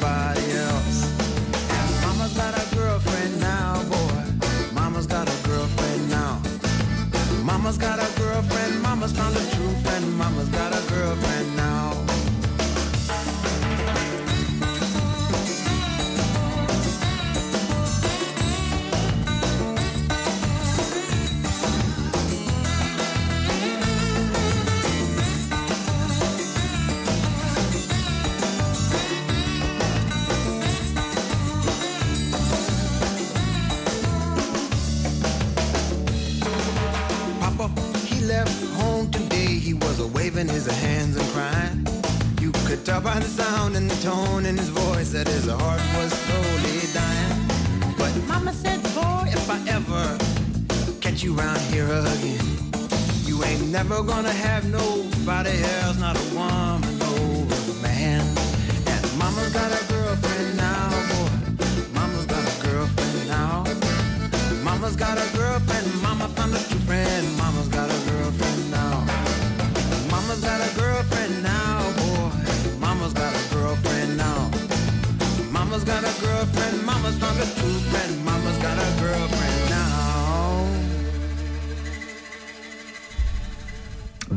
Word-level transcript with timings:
somebody 0.00 0.52
else. 0.52 1.12
Mama's 2.02 2.34
got 2.34 2.54
a 2.54 2.74
girlfriend 2.74 3.40
now, 3.40 3.82
boy. 3.84 4.24
Mama's 4.72 5.06
got 5.06 5.28
a 5.28 5.48
girlfriend 5.48 6.10
now. 6.10 6.40
Mama's 7.44 7.76
got 7.76 7.98
a 7.98 8.18
girlfriend, 8.18 8.82
mama's 8.82 9.12
found 9.12 9.36
a 9.36 9.50
true 9.54 9.74
friend, 9.82 10.16
mama's 10.16 10.48
got 10.48 10.72
a 10.72 10.82
girlfriend 10.92 11.56
now. 11.56 12.09
His 40.48 40.66
hands 40.66 41.16
and 41.16 41.28
crying. 41.30 41.86
You 42.40 42.52
could 42.66 42.84
tell 42.84 43.00
by 43.00 43.18
the 43.18 43.26
sound 43.26 43.76
and 43.76 43.90
the 43.90 44.02
tone 44.02 44.46
in 44.46 44.56
his 44.56 44.68
voice 44.68 45.10
that 45.12 45.26
his 45.28 45.46
heart 45.46 45.82
was 45.96 46.12
slowly 46.12 46.80
dying. 46.94 47.96
But 47.98 48.12
Mama 48.28 48.52
said, 48.52 48.82
boy, 48.94 49.24
if 49.26 49.50
I 49.50 49.58
ever 49.68 50.04
catch 51.00 51.22
you 51.22 51.34
round 51.34 51.60
here 51.72 51.84
again, 51.84 52.44
you 53.24 53.42
ain't 53.44 53.68
never 53.70 54.02
gonna 54.02 54.32
have 54.32 54.64
nobody 54.70 55.56
else, 55.80 55.98
not 55.98 56.16
a 56.16 56.26
woman, 56.34 56.98
no 56.98 57.14
man. 57.82 58.22
And 58.86 59.18
Mama's 59.18 59.52
got 59.52 59.70
a 59.70 59.82
girlfriend 59.92 60.56
now, 60.56 60.90
boy. 61.10 61.30
Mama's 61.92 62.26
got 62.26 62.44
a 62.52 62.66
girlfriend 62.66 63.28
now. 63.28 63.64
Mama's 64.64 64.96
got 64.96 65.16
a 65.18 65.36
girlfriend, 65.36 66.02
mama 66.02 66.28
found 66.28 66.54
a 66.54 66.62
true 66.68 66.80
friend. 66.80 67.36
Mama's 67.36 67.68
got 67.68 67.79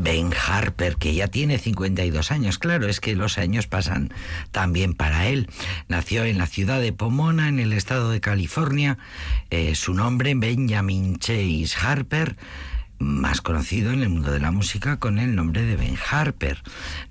Ben 0.04 0.32
Harper, 0.34 0.98
que 0.98 1.14
ya 1.14 1.28
tiene 1.28 1.58
52 1.58 2.32
años. 2.32 2.58
Claro, 2.58 2.88
es 2.88 3.00
que 3.00 3.16
los 3.16 3.38
años 3.38 3.68
pasan 3.68 4.12
también 4.52 4.94
para 4.94 5.28
él. 5.28 5.48
Nació 5.88 6.26
en 6.26 6.38
la 6.38 6.48
ciudad 6.48 6.82
de 6.82 6.92
Pomona, 6.92 7.48
en 7.48 7.60
el 7.60 7.74
estado 7.74 8.10
de 8.10 8.20
California. 8.20 8.98
Eh, 9.50 9.76
su 9.76 9.94
nombre, 9.94 10.34
Benjamin 10.36 11.20
Chase 11.20 11.70
Harper, 11.80 12.36
más 13.04 13.42
conocido 13.42 13.92
en 13.92 14.02
el 14.02 14.10
mundo 14.10 14.32
de 14.32 14.40
la 14.40 14.52
música 14.52 14.98
con 14.98 15.20
el 15.20 15.36
nombre 15.36 15.64
de 15.64 15.76
Ben 15.76 15.98
Harper. 16.10 16.62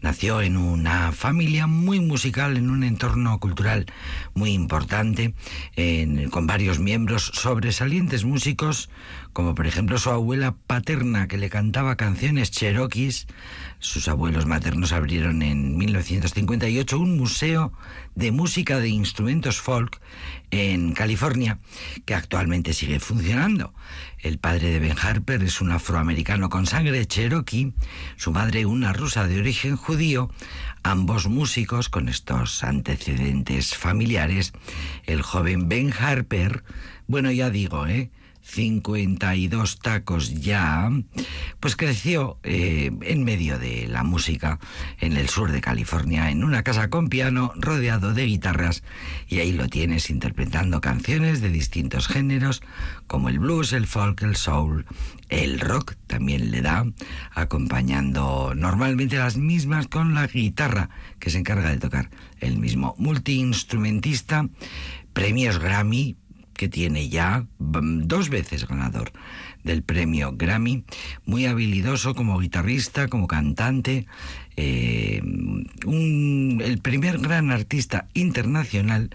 Nació 0.01 0.41
en 0.41 0.57
una 0.57 1.13
familia 1.13 1.67
muy 1.67 2.01
musical, 2.01 2.57
en 2.57 2.71
un 2.71 2.83
entorno 2.83 3.39
cultural 3.39 3.87
muy 4.35 4.53
importante, 4.53 5.35
con 6.31 6.47
varios 6.47 6.79
miembros 6.79 7.31
sobresalientes 7.35 8.25
músicos, 8.25 8.91
como 9.33 9.55
por 9.55 9.67
ejemplo 9.67 9.99
su 9.99 10.11
abuela 10.11 10.55
paterna 10.67 11.29
que 11.29 11.39
le 11.39 11.51
cantaba 11.51 11.97
canciones 11.97 12.51
cherokees. 12.51 13.27
Sus 13.79 14.09
abuelos 14.09 14.47
maternos 14.47 14.93
abrieron 14.93 15.43
en 15.43 15.77
1958 15.77 16.99
un 16.99 17.17
museo 17.17 17.73
de 18.15 18.31
música 18.31 18.79
de 18.79 18.89
instrumentos 18.89 19.61
folk 19.61 20.01
en 20.51 20.93
California, 20.93 21.59
que 22.05 22.15
actualmente 22.15 22.75
sigue 22.75 23.01
funcionando. 23.01 23.73
El 24.23 24.39
padre 24.39 24.71
de 24.71 24.79
Ben 24.79 24.95
Harper 24.97 25.43
es 25.43 25.61
un 25.61 25.73
afroamericano 25.73 26.49
con 26.49 26.67
sangre 26.67 27.07
cherokee, 27.07 27.73
su 28.17 28.31
madre 28.31 28.67
una 28.67 28.93
rusa 28.93 29.27
de 29.27 29.41
origen 29.41 29.75
judío, 29.77 30.31
ambos 30.85 31.27
músicos 31.27 31.89
con 31.89 32.09
estos 32.09 32.63
antecedentes 32.63 33.77
familiares. 33.77 34.53
El 35.07 35.23
joven 35.23 35.69
Ben 35.69 35.93
Harper, 35.93 36.63
bueno, 37.09 37.33
ya 37.33 37.51
digo, 37.51 37.89
¿eh? 37.89 38.13
52 38.43 39.79
tacos 39.79 40.35
ya, 40.35 40.91
pues 41.61 41.77
creció 41.77 42.39
eh, 42.43 42.91
en 43.03 43.25
medio 43.25 43.59
de 43.59 43.87
la 43.89 44.03
música 44.03 44.59
en 44.99 45.17
el 45.17 45.29
sur 45.29 45.53
de 45.53 45.61
California, 45.61 46.31
en 46.31 46.45
una 46.45 46.63
casa 46.63 46.91
con 46.91 47.09
piano 47.09 47.53
rodeado 47.57 48.13
de 48.13 48.27
guitarras, 48.27 48.83
y 49.29 49.39
ahí 49.39 49.53
lo 49.53 49.69
tienes 49.69 50.11
interpretando 50.11 50.81
canciones 50.81 51.41
de 51.41 51.51
distintos 51.51 52.09
géneros, 52.09 52.63
como 53.07 53.29
el 53.29 53.39
blues, 53.39 53.73
el 53.73 53.87
folk, 53.87 54.23
el 54.23 54.37
soul, 54.37 54.87
el 55.29 55.61
rock 55.61 55.95
también 56.07 56.51
le 56.51 56.63
da, 56.63 56.85
acompañando 57.31 58.55
normalmente 58.55 59.17
las 59.17 59.37
mismas 59.37 59.87
con 59.87 60.15
la 60.15 60.27
guitarra 60.27 60.91
que 61.19 61.31
se 61.31 61.39
encarga 61.39 61.71
de 61.71 61.79
tocar 61.79 62.11
el 62.41 62.59
mismo 62.59 62.95
multiinstrumentista, 62.99 64.49
premios 65.13 65.59
Grammy 65.59 66.17
que 66.55 66.69
tiene 66.69 67.09
ya 67.09 67.47
mm, 67.59 68.03
dos 68.07 68.29
veces 68.29 68.67
ganador 68.67 69.13
del 69.65 69.83
premio 69.83 70.33
Grammy, 70.37 70.85
muy 71.25 71.47
habilidoso 71.47 72.15
como 72.15 72.39
guitarrista, 72.39 73.09
como 73.09 73.27
cantante, 73.29 74.07
eh, 74.57 75.21
un- 75.87 76.61
el 76.65 76.79
primer 76.79 77.19
gran 77.19 77.51
artista 77.51 78.09
internacional 78.15 79.11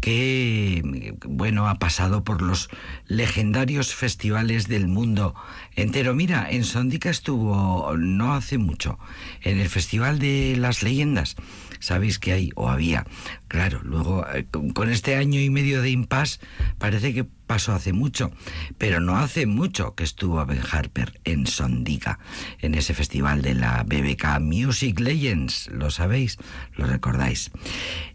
que 0.00 1.14
bueno 1.26 1.68
ha 1.68 1.80
pasado 1.80 2.22
por 2.22 2.40
los 2.40 2.68
legendarios 3.08 3.94
festivales 3.94 4.68
del 4.68 4.86
mundo 4.86 5.34
entero. 5.74 6.14
Mira, 6.14 6.46
en 6.48 6.62
Sondica 6.64 7.10
estuvo 7.10 7.96
no 7.96 8.32
hace 8.34 8.58
mucho 8.58 8.98
en 9.42 9.58
el 9.58 9.68
Festival 9.68 10.20
de 10.20 10.54
las 10.56 10.84
Leyendas. 10.84 11.34
Sabéis 11.80 12.18
que 12.18 12.32
hay 12.32 12.50
o 12.54 12.68
había, 12.68 13.06
claro, 13.48 13.80
luego 13.82 14.26
eh, 14.32 14.46
con 14.74 14.90
este 14.90 15.16
año 15.16 15.40
y 15.40 15.50
medio 15.50 15.82
de 15.82 15.90
impasse 15.90 16.40
parece 16.78 17.14
que 17.14 17.24
pasó 17.48 17.72
hace 17.72 17.92
mucho, 17.92 18.30
pero 18.76 19.00
no 19.00 19.16
hace 19.16 19.46
mucho 19.46 19.94
que 19.94 20.04
estuvo 20.04 20.44
Ben 20.44 20.60
Harper 20.70 21.18
en 21.24 21.46
Sondica, 21.46 22.20
en 22.60 22.74
ese 22.74 22.94
festival 22.94 23.42
de 23.42 23.54
la 23.54 23.82
BBK 23.84 24.38
Music 24.40 25.00
Legends, 25.00 25.68
lo 25.72 25.90
sabéis, 25.90 26.36
lo 26.76 26.86
recordáis. 26.86 27.50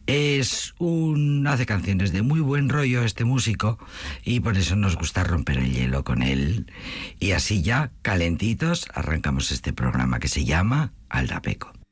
Es 0.06 0.76
un 0.78 1.46
hace 1.48 1.66
canciones 1.66 2.14
de 2.14 2.22
muy 2.22 2.42
buen 2.42 2.70
rollo 2.70 3.04
este 3.04 3.26
músico 3.26 3.80
y 4.24 4.40
por 4.40 4.56
eso 4.56 4.76
nos 4.76 4.96
gusta 4.96 5.24
romper 5.24 5.58
el 5.58 5.74
hielo 5.74 6.04
con 6.04 6.22
él 6.22 6.72
y 7.20 7.32
así 7.32 7.64
ya 7.64 7.92
calentitos 8.02 8.86
arrancamos 8.94 9.52
este 9.52 9.74
programa 9.74 10.20
que 10.20 10.28
se 10.28 10.46
llama 10.46 10.94
Aldapeco. 11.10 11.83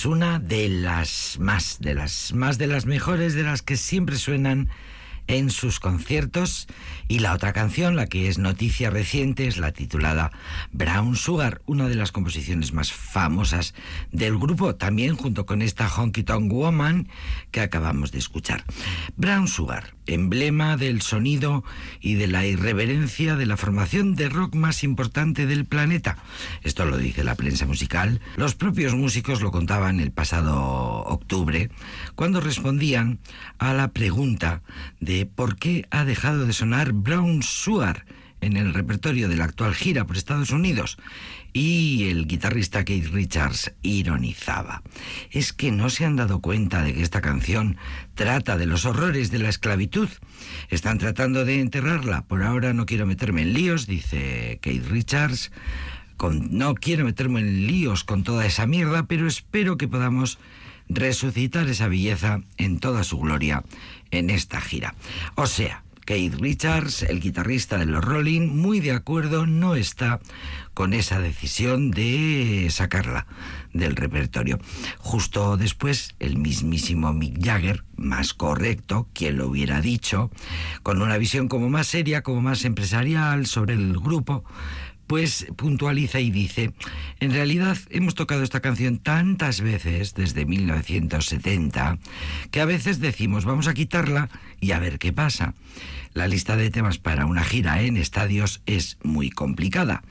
Es 0.00 0.06
una 0.06 0.38
de 0.38 0.70
las 0.70 1.36
más, 1.38 1.78
de 1.78 1.92
las 1.92 2.32
más 2.32 2.56
de 2.56 2.66
las 2.66 2.86
mejores, 2.86 3.34
de 3.34 3.42
las 3.42 3.60
que 3.60 3.76
siempre 3.76 4.16
suenan 4.16 4.70
en 5.26 5.50
sus 5.50 5.78
conciertos 5.78 6.68
y 7.10 7.18
la 7.18 7.34
otra 7.34 7.52
canción, 7.52 7.96
la 7.96 8.06
que 8.06 8.28
es 8.28 8.38
noticia 8.38 8.88
reciente, 8.88 9.48
es 9.48 9.58
la 9.58 9.72
titulada 9.72 10.30
Brown 10.70 11.16
Sugar, 11.16 11.60
una 11.66 11.88
de 11.88 11.96
las 11.96 12.12
composiciones 12.12 12.72
más 12.72 12.92
famosas 12.92 13.74
del 14.12 14.38
grupo, 14.38 14.76
también 14.76 15.16
junto 15.16 15.44
con 15.44 15.60
esta 15.60 15.88
Honky 15.88 16.22
Tonk 16.22 16.52
Woman 16.52 17.08
que 17.50 17.62
acabamos 17.62 18.12
de 18.12 18.20
escuchar. 18.20 18.62
Brown 19.16 19.48
Sugar, 19.48 19.94
emblema 20.06 20.76
del 20.76 21.02
sonido 21.02 21.64
y 22.00 22.14
de 22.14 22.28
la 22.28 22.46
irreverencia 22.46 23.34
de 23.34 23.46
la 23.46 23.56
formación 23.56 24.14
de 24.14 24.28
rock 24.28 24.54
más 24.54 24.84
importante 24.84 25.46
del 25.46 25.64
planeta. 25.64 26.16
Esto 26.62 26.84
lo 26.84 26.96
dice 26.96 27.24
la 27.24 27.34
prensa 27.34 27.66
musical. 27.66 28.20
Los 28.36 28.54
propios 28.54 28.94
músicos 28.94 29.42
lo 29.42 29.50
contaban 29.50 29.98
el 29.98 30.12
pasado 30.12 30.54
octubre, 31.06 31.70
cuando 32.14 32.40
respondían 32.40 33.18
a 33.58 33.74
la 33.74 33.88
pregunta 33.88 34.62
de 35.00 35.26
por 35.26 35.56
qué 35.56 35.88
ha 35.90 36.04
dejado 36.04 36.46
de 36.46 36.52
sonar 36.52 36.99
Brown 37.02 37.42
Sugar 37.42 38.04
en 38.40 38.56
el 38.56 38.72
repertorio 38.74 39.28
de 39.28 39.36
la 39.36 39.44
actual 39.44 39.74
gira 39.74 40.06
por 40.06 40.16
Estados 40.16 40.50
Unidos. 40.50 40.98
Y 41.52 42.08
el 42.10 42.26
guitarrista 42.26 42.84
Keith 42.84 43.08
Richards 43.08 43.72
ironizaba. 43.82 44.82
Es 45.30 45.52
que 45.52 45.72
no 45.72 45.90
se 45.90 46.04
han 46.04 46.16
dado 46.16 46.40
cuenta 46.40 46.82
de 46.82 46.94
que 46.94 47.02
esta 47.02 47.20
canción 47.20 47.76
trata 48.14 48.56
de 48.56 48.66
los 48.66 48.84
horrores 48.86 49.30
de 49.30 49.40
la 49.40 49.48
esclavitud. 49.48 50.08
Están 50.68 50.98
tratando 50.98 51.44
de 51.44 51.60
enterrarla. 51.60 52.22
Por 52.22 52.42
ahora 52.42 52.72
no 52.72 52.86
quiero 52.86 53.06
meterme 53.06 53.42
en 53.42 53.52
líos, 53.52 53.86
dice 53.86 54.58
Keith 54.62 54.86
Richards. 54.86 55.50
No 56.22 56.74
quiero 56.74 57.04
meterme 57.04 57.40
en 57.40 57.66
líos 57.66 58.04
con 58.04 58.24
toda 58.24 58.46
esa 58.46 58.66
mierda, 58.66 59.06
pero 59.06 59.26
espero 59.26 59.76
que 59.76 59.88
podamos 59.88 60.38
resucitar 60.88 61.68
esa 61.68 61.88
belleza 61.88 62.42
en 62.58 62.78
toda 62.78 63.04
su 63.04 63.18
gloria 63.18 63.64
en 64.10 64.28
esta 64.28 64.60
gira. 64.60 64.94
O 65.34 65.46
sea, 65.46 65.82
Keith 66.10 66.40
Richards, 66.40 67.04
el 67.04 67.20
guitarrista 67.20 67.78
de 67.78 67.86
los 67.86 68.04
Rolling, 68.04 68.48
muy 68.48 68.80
de 68.80 68.90
acuerdo 68.90 69.46
no 69.46 69.76
está 69.76 70.18
con 70.74 70.92
esa 70.92 71.20
decisión 71.20 71.92
de 71.92 72.66
sacarla 72.68 73.28
del 73.72 73.94
repertorio. 73.94 74.58
Justo 74.98 75.56
después, 75.56 76.16
el 76.18 76.36
mismísimo 76.36 77.12
Mick 77.12 77.40
Jagger, 77.40 77.84
más 77.94 78.34
correcto, 78.34 79.06
quien 79.12 79.36
lo 79.36 79.46
hubiera 79.46 79.80
dicho, 79.80 80.32
con 80.82 81.00
una 81.00 81.16
visión 81.16 81.46
como 81.46 81.68
más 81.68 81.86
seria, 81.86 82.22
como 82.22 82.40
más 82.40 82.64
empresarial 82.64 83.46
sobre 83.46 83.74
el 83.74 83.92
grupo, 83.92 84.42
pues 85.10 85.44
puntualiza 85.56 86.20
y 86.20 86.30
dice, 86.30 86.72
en 87.18 87.32
realidad 87.32 87.76
hemos 87.90 88.14
tocado 88.14 88.44
esta 88.44 88.60
canción 88.60 88.98
tantas 88.98 89.60
veces 89.60 90.14
desde 90.14 90.46
1970 90.46 91.98
que 92.52 92.60
a 92.60 92.64
veces 92.64 93.00
decimos 93.00 93.44
vamos 93.44 93.66
a 93.66 93.74
quitarla 93.74 94.28
y 94.60 94.70
a 94.70 94.78
ver 94.78 95.00
qué 95.00 95.12
pasa. 95.12 95.54
La 96.14 96.28
lista 96.28 96.54
de 96.54 96.70
temas 96.70 96.98
para 96.98 97.26
una 97.26 97.42
gira 97.42 97.82
en 97.82 97.96
estadios 97.96 98.62
es 98.66 98.98
muy 99.02 99.30
complicada. 99.30 100.04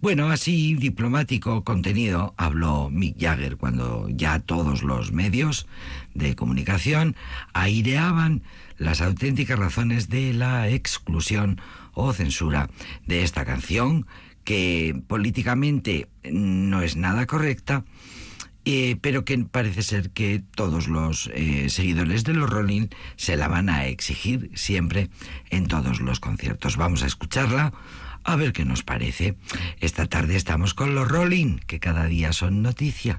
Bueno, 0.00 0.30
así 0.30 0.74
diplomático 0.74 1.62
contenido 1.62 2.34
habló 2.36 2.90
Mick 2.90 3.20
Jagger 3.20 3.56
cuando 3.56 4.08
ya 4.08 4.40
todos 4.40 4.82
los 4.82 5.12
medios 5.12 5.68
de 6.14 6.34
comunicación 6.34 7.14
aireaban 7.52 8.42
las 8.78 9.00
auténticas 9.00 9.60
razones 9.60 10.08
de 10.08 10.34
la 10.34 10.68
exclusión 10.68 11.60
o 11.92 12.12
censura 12.12 12.68
de 13.06 13.22
esta 13.22 13.44
canción 13.44 14.06
que 14.44 15.00
políticamente 15.06 16.08
no 16.24 16.82
es 16.82 16.96
nada 16.96 17.26
correcta, 17.26 17.84
eh, 18.64 18.96
pero 19.00 19.24
que 19.24 19.38
parece 19.38 19.82
ser 19.82 20.10
que 20.10 20.42
todos 20.54 20.86
los 20.86 21.30
eh, 21.34 21.70
seguidores 21.70 22.24
de 22.24 22.34
los 22.34 22.50
Rolling 22.50 22.88
se 23.16 23.36
la 23.36 23.48
van 23.48 23.70
a 23.70 23.86
exigir 23.86 24.50
siempre 24.54 25.08
en 25.50 25.66
todos 25.66 26.00
los 26.00 26.20
conciertos. 26.20 26.76
Vamos 26.76 27.02
a 27.02 27.06
escucharla, 27.06 27.72
a 28.22 28.36
ver 28.36 28.52
qué 28.52 28.64
nos 28.64 28.82
parece. 28.82 29.36
Esta 29.80 30.06
tarde 30.06 30.36
estamos 30.36 30.74
con 30.74 30.94
los 30.94 31.08
Rolling, 31.08 31.58
que 31.66 31.80
cada 31.80 32.06
día 32.06 32.32
son 32.32 32.62
noticia. 32.62 33.18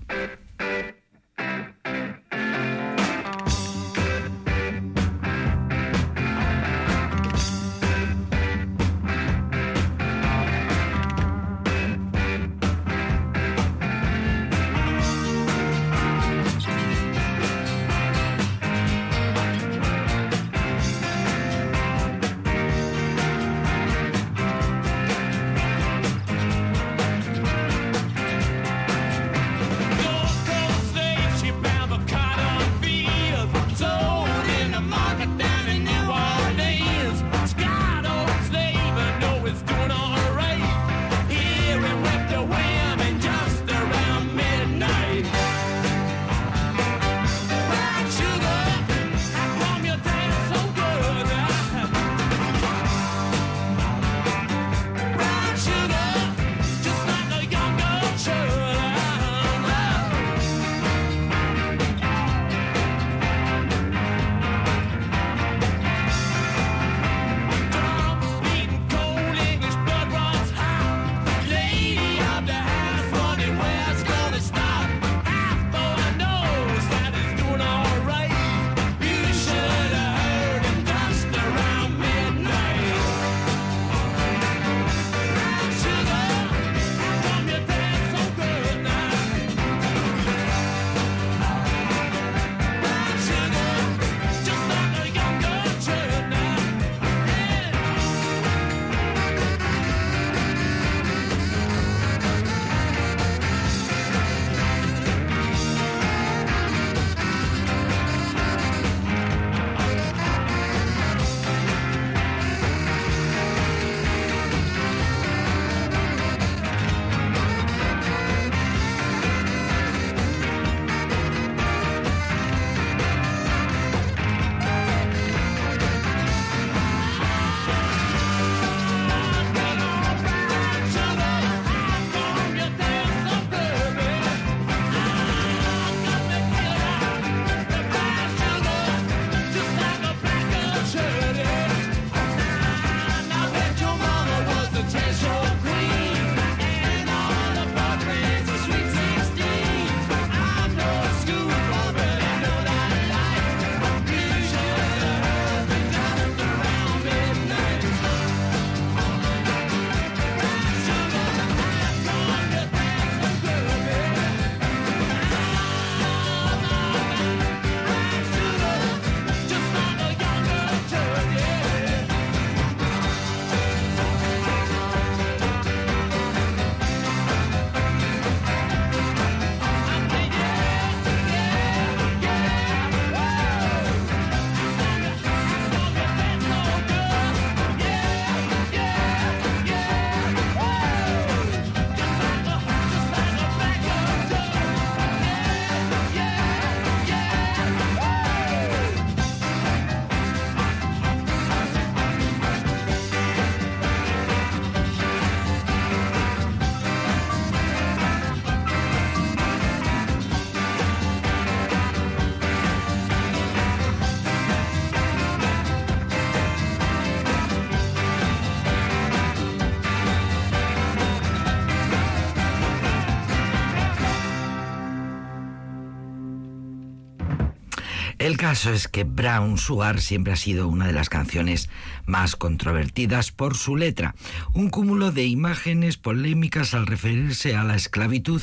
Caso 228.52 228.74
es 228.74 228.90
que 228.90 229.06
Brown 229.06 229.58
Sugar 229.58 230.02
siempre 230.02 230.34
ha 230.34 230.36
sido 230.36 230.68
una 230.68 230.86
de 230.86 230.92
las 230.92 231.08
canciones 231.08 231.70
más 232.06 232.36
controvertidas 232.36 233.32
por 233.32 233.56
su 233.56 233.78
letra, 233.78 234.14
un 234.52 234.70
cúmulo 234.70 235.14
de 235.14 235.24
imágenes 235.24 235.96
polémicas 235.96 236.74
al 236.74 236.86
referirse 236.86 237.56
a 237.56 237.64
la 237.64 237.78
esclavitud, 237.78 238.42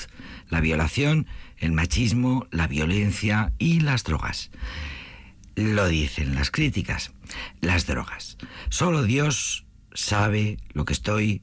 la 0.49 0.63
violación, 0.63 1.27
el 1.59 1.73
machismo, 1.73 2.47
la 2.51 2.67
violencia 2.67 3.53
y 3.59 3.81
las 3.81 4.05
drogas. 4.05 4.51
Lo 5.57 5.87
dicen 5.87 6.35
las 6.35 6.51
críticas, 6.51 7.13
las 7.61 7.85
drogas. 7.85 8.39
Solo 8.71 9.03
Dios 9.03 9.67
sabe 9.93 10.57
lo 10.73 10.87
que 10.87 10.95
estoy 10.95 11.43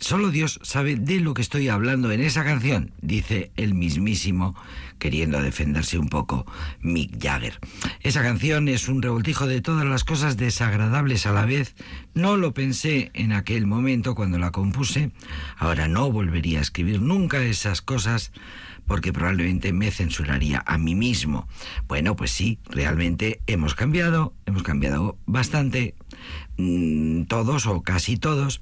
Solo 0.00 0.30
Dios 0.30 0.58
sabe 0.62 0.96
de 0.96 1.20
lo 1.20 1.34
que 1.34 1.42
estoy 1.42 1.68
hablando 1.68 2.10
en 2.10 2.22
esa 2.22 2.42
canción, 2.42 2.94
dice 3.02 3.52
el 3.56 3.74
mismísimo, 3.74 4.56
queriendo 4.98 5.42
defenderse 5.42 5.98
un 5.98 6.08
poco, 6.08 6.46
Mick 6.80 7.22
Jagger. 7.22 7.58
Esa 8.00 8.22
canción 8.22 8.68
es 8.68 8.88
un 8.88 9.02
revoltijo 9.02 9.46
de 9.46 9.60
todas 9.60 9.84
las 9.84 10.04
cosas 10.04 10.38
desagradables 10.38 11.26
a 11.26 11.32
la 11.32 11.44
vez. 11.44 11.74
No 12.14 12.38
lo 12.38 12.54
pensé 12.54 13.10
en 13.12 13.32
aquel 13.32 13.66
momento 13.66 14.14
cuando 14.14 14.38
la 14.38 14.52
compuse. 14.52 15.10
Ahora 15.58 15.86
no 15.86 16.10
volvería 16.10 16.60
a 16.60 16.62
escribir 16.62 17.02
nunca 17.02 17.42
esas 17.42 17.82
cosas 17.82 18.32
porque 18.86 19.12
probablemente 19.12 19.72
me 19.72 19.90
censuraría 19.90 20.64
a 20.66 20.78
mí 20.78 20.94
mismo. 20.94 21.46
Bueno, 21.86 22.16
pues 22.16 22.30
sí, 22.30 22.58
realmente 22.70 23.40
hemos 23.46 23.74
cambiado, 23.74 24.34
hemos 24.46 24.62
cambiado 24.62 25.18
bastante, 25.26 25.94
todos 27.28 27.66
o 27.66 27.82
casi 27.82 28.16
todos. 28.16 28.60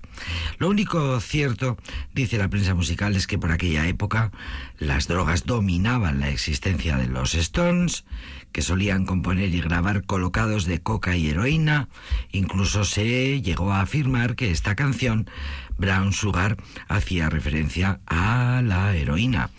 Lo 0.58 0.68
único 0.68 1.20
cierto, 1.20 1.76
dice 2.14 2.38
la 2.38 2.48
prensa 2.48 2.74
musical, 2.74 3.16
es 3.16 3.26
que 3.26 3.38
por 3.38 3.50
aquella 3.50 3.86
época 3.88 4.30
las 4.78 5.08
drogas 5.08 5.46
dominaban 5.46 6.20
la 6.20 6.30
existencia 6.30 6.96
de 6.96 7.08
los 7.08 7.34
Stones, 7.34 8.04
que 8.52 8.62
solían 8.62 9.04
componer 9.04 9.54
y 9.54 9.60
grabar 9.60 10.04
colocados 10.04 10.64
de 10.64 10.80
coca 10.80 11.16
y 11.16 11.28
heroína. 11.28 11.88
Incluso 12.32 12.84
se 12.84 13.42
llegó 13.42 13.72
a 13.72 13.80
afirmar 13.80 14.36
que 14.36 14.50
esta 14.50 14.74
canción 14.74 15.28
Brown 15.78 16.12
Sugar 16.12 16.56
hacía 16.88 17.30
referencia 17.30 18.00
a 18.06 18.60
la 18.64 18.94
heroína. 18.96 19.50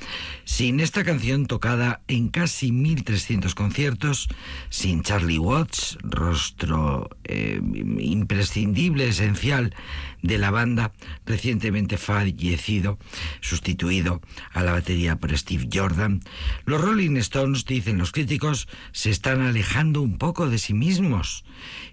Sin 0.44 0.80
esta 0.80 1.04
canción 1.04 1.46
tocada 1.46 2.02
en 2.08 2.28
casi 2.28 2.72
1.300 2.72 3.54
conciertos, 3.54 4.28
sin 4.70 5.02
Charlie 5.02 5.40
Watts, 5.40 5.98
rostro 6.02 7.10
eh, 7.24 7.62
imprescindible, 7.98 9.08
esencial 9.08 9.74
de 10.22 10.38
la 10.38 10.52
banda, 10.52 10.92
recientemente 11.26 11.98
fallecido, 11.98 13.00
sustituido 13.42 14.22
a 14.52 14.64
la 14.64 14.74
batería 14.74 15.16
por 15.16 15.36
Steve 15.38 15.70
Jordan, 15.72 16.22
los 16.66 16.82
Rolling 16.82 17.18
Stones, 17.18 17.66
dicen 17.66 17.98
los 17.98 18.12
críticos, 18.12 18.68
se 18.92 19.10
están 19.10 19.42
alejando 19.42 20.02
un 20.02 20.18
poco 20.18 20.50
de 20.50 20.58
sí 20.58 20.74
mismos 20.74 21.46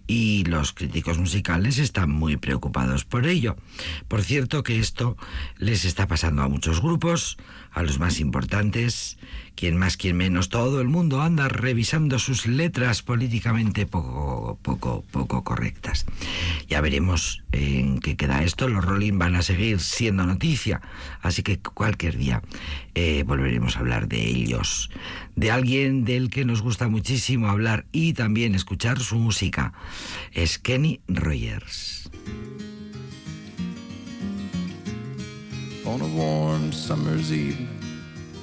y 0.07 0.45
los 0.45 0.73
críticos 0.73 1.19
musicales 1.19 1.79
están 1.79 2.11
muy 2.11 2.37
preocupados 2.37 3.05
por 3.05 3.27
ello. 3.27 3.57
Por 4.09 4.23
cierto 4.23 4.63
que 4.63 4.79
esto 4.79 5.17
les 5.59 5.85
está 5.85 6.07
pasando 6.07 6.43
a 6.43 6.49
muchos 6.49 6.81
grupos, 6.81 7.37
a 7.73 7.83
los 7.83 7.99
más 7.99 8.21
importantes, 8.21 9.19
quien 9.57 9.77
más, 9.79 9.97
quien 9.97 10.17
menos, 10.19 10.51
todo 10.51 10.81
el 10.81 10.89
mundo 10.89 11.23
anda 11.23 11.49
revisando 11.49 12.19
sus 12.19 12.47
letras 12.47 13.03
políticamente 13.03 13.87
poco, 13.87 14.59
poco, 14.63 15.03
poco 15.11 15.43
correctas. 15.43 16.05
Ya 16.69 16.81
veremos 16.83 17.43
en 17.53 17.99
qué 17.99 18.17
queda 18.17 18.45
esto. 18.45 18.69
Los 18.69 18.85
Rolling 18.85 19.19
van 19.19 19.35
a 19.35 19.43
seguir 19.43 19.81
siendo 19.81 20.27
noticia, 20.27 20.83
así 21.23 21.43
que 21.43 21.59
cualquier 21.59 22.19
día 22.19 22.43
eh, 22.95 23.25
volveremos 23.27 23.77
a 23.77 23.81
hablar 23.81 24.09
de 24.09 24.23
ellos. 24.29 24.91
De 25.35 25.51
alguien 25.51 26.05
del 26.05 26.29
que 26.29 26.45
nos 26.45 26.61
gusta 26.61 26.89
muchísimo 26.89 27.49
hablar 27.49 27.87
y 27.93 28.13
también 28.13 28.55
escuchar 28.55 29.01
su 29.01 29.17
música. 29.17 29.73
Es 30.33 30.59
Kenny 30.59 31.01
Rogers. 31.09 32.11
On 35.87 36.03
a 36.03 36.07
warm 36.07 36.73
summer's 36.73 37.31
evening 37.31 37.86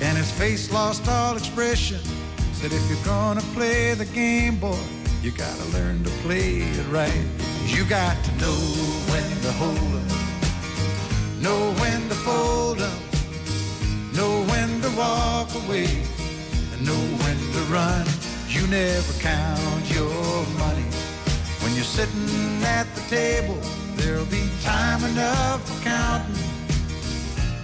and 0.00 0.16
his 0.16 0.30
face 0.30 0.70
lost 0.72 1.08
all 1.08 1.36
expression. 1.36 2.00
Said, 2.52 2.72
if 2.72 2.88
you're 2.88 3.04
gonna 3.04 3.42
play 3.54 3.94
the 3.94 4.06
game, 4.06 4.56
boy, 4.58 4.78
you 5.22 5.30
gotta 5.30 5.64
learn 5.76 6.02
to 6.04 6.10
play 6.22 6.58
it 6.58 6.86
right. 6.88 7.24
You 7.66 7.84
got 7.84 8.16
to 8.24 8.32
know 8.36 8.60
when 9.10 9.28
to 9.42 9.52
hold 9.52 9.94
up, 10.02 11.40
know 11.40 11.72
when 11.80 12.08
to 12.08 12.14
fold 12.14 12.80
up, 12.80 13.00
know 14.14 14.42
when 14.50 14.80
to 14.82 14.90
walk 14.96 15.54
away, 15.64 15.88
and 16.72 16.86
know 16.86 17.02
when 17.22 17.36
to 17.54 17.60
run. 17.72 18.06
You 18.48 18.66
never 18.66 19.12
count 19.20 19.94
your 19.94 20.46
money. 20.58 20.88
When 21.62 21.74
you're 21.74 21.84
sitting 21.84 22.62
at 22.64 22.86
the 22.94 23.02
table, 23.08 23.58
there'll 23.96 24.24
be 24.26 24.48
time 24.62 25.04
enough 25.04 25.68
for 25.68 25.84
counting 25.84 26.34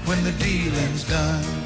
when 0.06 0.22
the 0.22 0.32
dealing's 0.32 1.04
done. 1.04 1.65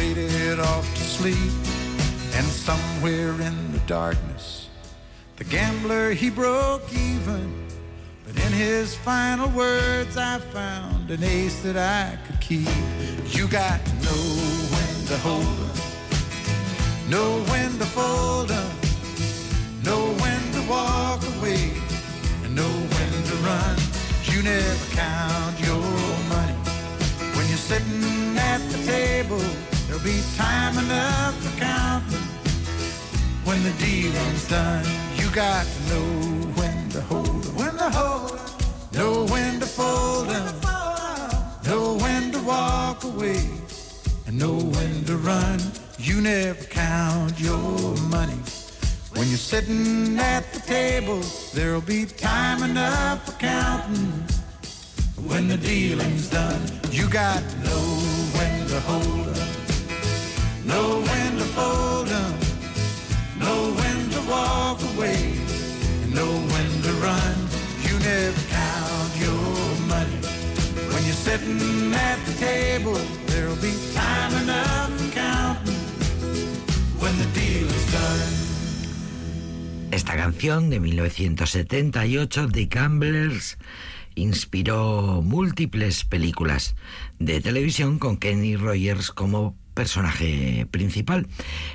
faded 0.00 0.58
off 0.58 0.86
to 0.94 1.02
sleep. 1.02 1.52
And 2.36 2.46
somewhere 2.46 3.32
in 3.48 3.72
the 3.72 3.82
darkness, 3.86 4.70
the 5.36 5.44
gambler 5.44 6.12
he 6.12 6.30
broke 6.30 6.90
even. 6.90 7.66
But 8.24 8.34
in 8.46 8.52
his 8.52 8.94
final 8.94 9.50
words, 9.50 10.16
I 10.16 10.38
found 10.38 11.10
an 11.10 11.22
ace 11.22 11.60
that 11.64 11.76
I 11.76 12.16
could 12.24 12.40
keep. 12.40 12.68
You 13.36 13.46
got 13.46 13.84
to 13.84 13.94
know 14.06 14.24
when 14.74 14.92
to 15.10 15.16
hold 15.18 15.58
up, 15.68 15.78
know 17.10 17.30
when 17.52 17.70
to 17.78 17.88
fold 17.96 18.50
up, 18.52 18.76
know 19.84 20.02
when 20.22 20.42
to 20.56 20.62
walk 20.70 21.20
away, 21.34 21.72
and 22.42 22.54
know 22.54 22.74
when 22.94 23.12
to 23.30 23.36
run. 23.48 23.76
You 24.30 24.42
never 24.42 24.86
count 24.96 25.60
your 25.66 25.84
money 26.34 26.58
when 27.34 27.44
you're 27.50 27.66
sitting 27.70 28.38
at 28.38 28.60
the 28.72 28.78
table. 28.86 29.44
There'll 29.90 30.04
be 30.04 30.22
time 30.36 30.78
enough 30.78 31.34
for 31.42 31.58
counting 31.58 32.28
when 33.42 33.60
the 33.64 33.72
dealing's 33.72 34.48
done. 34.48 34.86
You 35.16 35.28
got 35.32 35.66
to 35.66 35.80
know 35.90 36.06
when 36.54 36.88
to 36.90 37.00
hold 37.00 37.44
'em, 37.44 37.56
when 37.56 37.76
to 37.76 37.90
hold 37.90 38.30
'em, 38.30 38.38
know 38.92 39.26
when 39.26 39.58
to 39.58 39.66
fold 39.66 40.28
'em, 40.28 40.60
know 41.66 41.94
when 41.94 42.30
to 42.30 42.38
walk 42.38 43.02
away, 43.02 43.42
and 44.28 44.38
know 44.38 44.58
when 44.58 45.04
to 45.06 45.16
run. 45.16 45.58
You 45.98 46.20
never 46.20 46.64
count 46.66 47.40
your 47.40 47.96
money 48.16 48.38
When 49.16 49.26
you're 49.28 49.38
sitting 49.38 50.20
at 50.20 50.52
the 50.52 50.60
table, 50.60 51.20
there'll 51.52 51.80
be 51.80 52.06
time 52.06 52.62
enough 52.62 53.26
for 53.26 53.32
counting. 53.32 54.24
When 55.26 55.48
the 55.48 55.56
dealing's 55.56 56.28
done, 56.28 56.62
you 56.92 57.08
got 57.08 57.42
to 57.50 57.56
know 57.66 57.86
when 58.36 58.68
to 58.68 58.80
hold 58.80 59.36
up, 59.36 59.69
know 60.64 61.00
when 61.00 61.38
to 61.38 61.44
fold 61.56 62.08
up, 62.08 62.34
know 63.38 63.72
when 63.78 64.10
to 64.10 64.20
walk 64.28 64.78
away, 64.94 65.20
and 66.02 66.14
know 66.14 66.32
when 66.52 66.70
to 66.82 66.92
run. 67.00 67.36
You 67.86 67.98
never 67.98 68.40
count 68.48 69.12
your 69.16 69.44
money. 69.88 70.20
When 70.92 71.02
you're 71.04 71.22
sitting 71.28 71.92
at 71.94 72.18
the 72.26 72.34
table, 72.38 72.98
there'll 73.26 73.56
be 73.56 73.74
time 73.94 74.34
enough 74.42 74.90
for 74.98 75.10
counting. 75.12 75.80
When 77.00 77.16
the 77.18 77.28
deal 77.34 77.66
is 77.66 77.92
done. 77.92 78.40
Esta 79.90 80.16
canción 80.16 80.70
de 80.70 80.78
1978 80.78 82.46
de 82.46 82.66
Gamblers 82.66 83.58
inspiró 84.14 85.22
múltiples 85.22 86.04
películas 86.04 86.76
de 87.18 87.40
televisión 87.40 87.98
con 87.98 88.16
Kenny 88.16 88.56
Rogers 88.56 89.10
como 89.10 89.56
personaje 89.80 90.66
principal. 90.70 91.26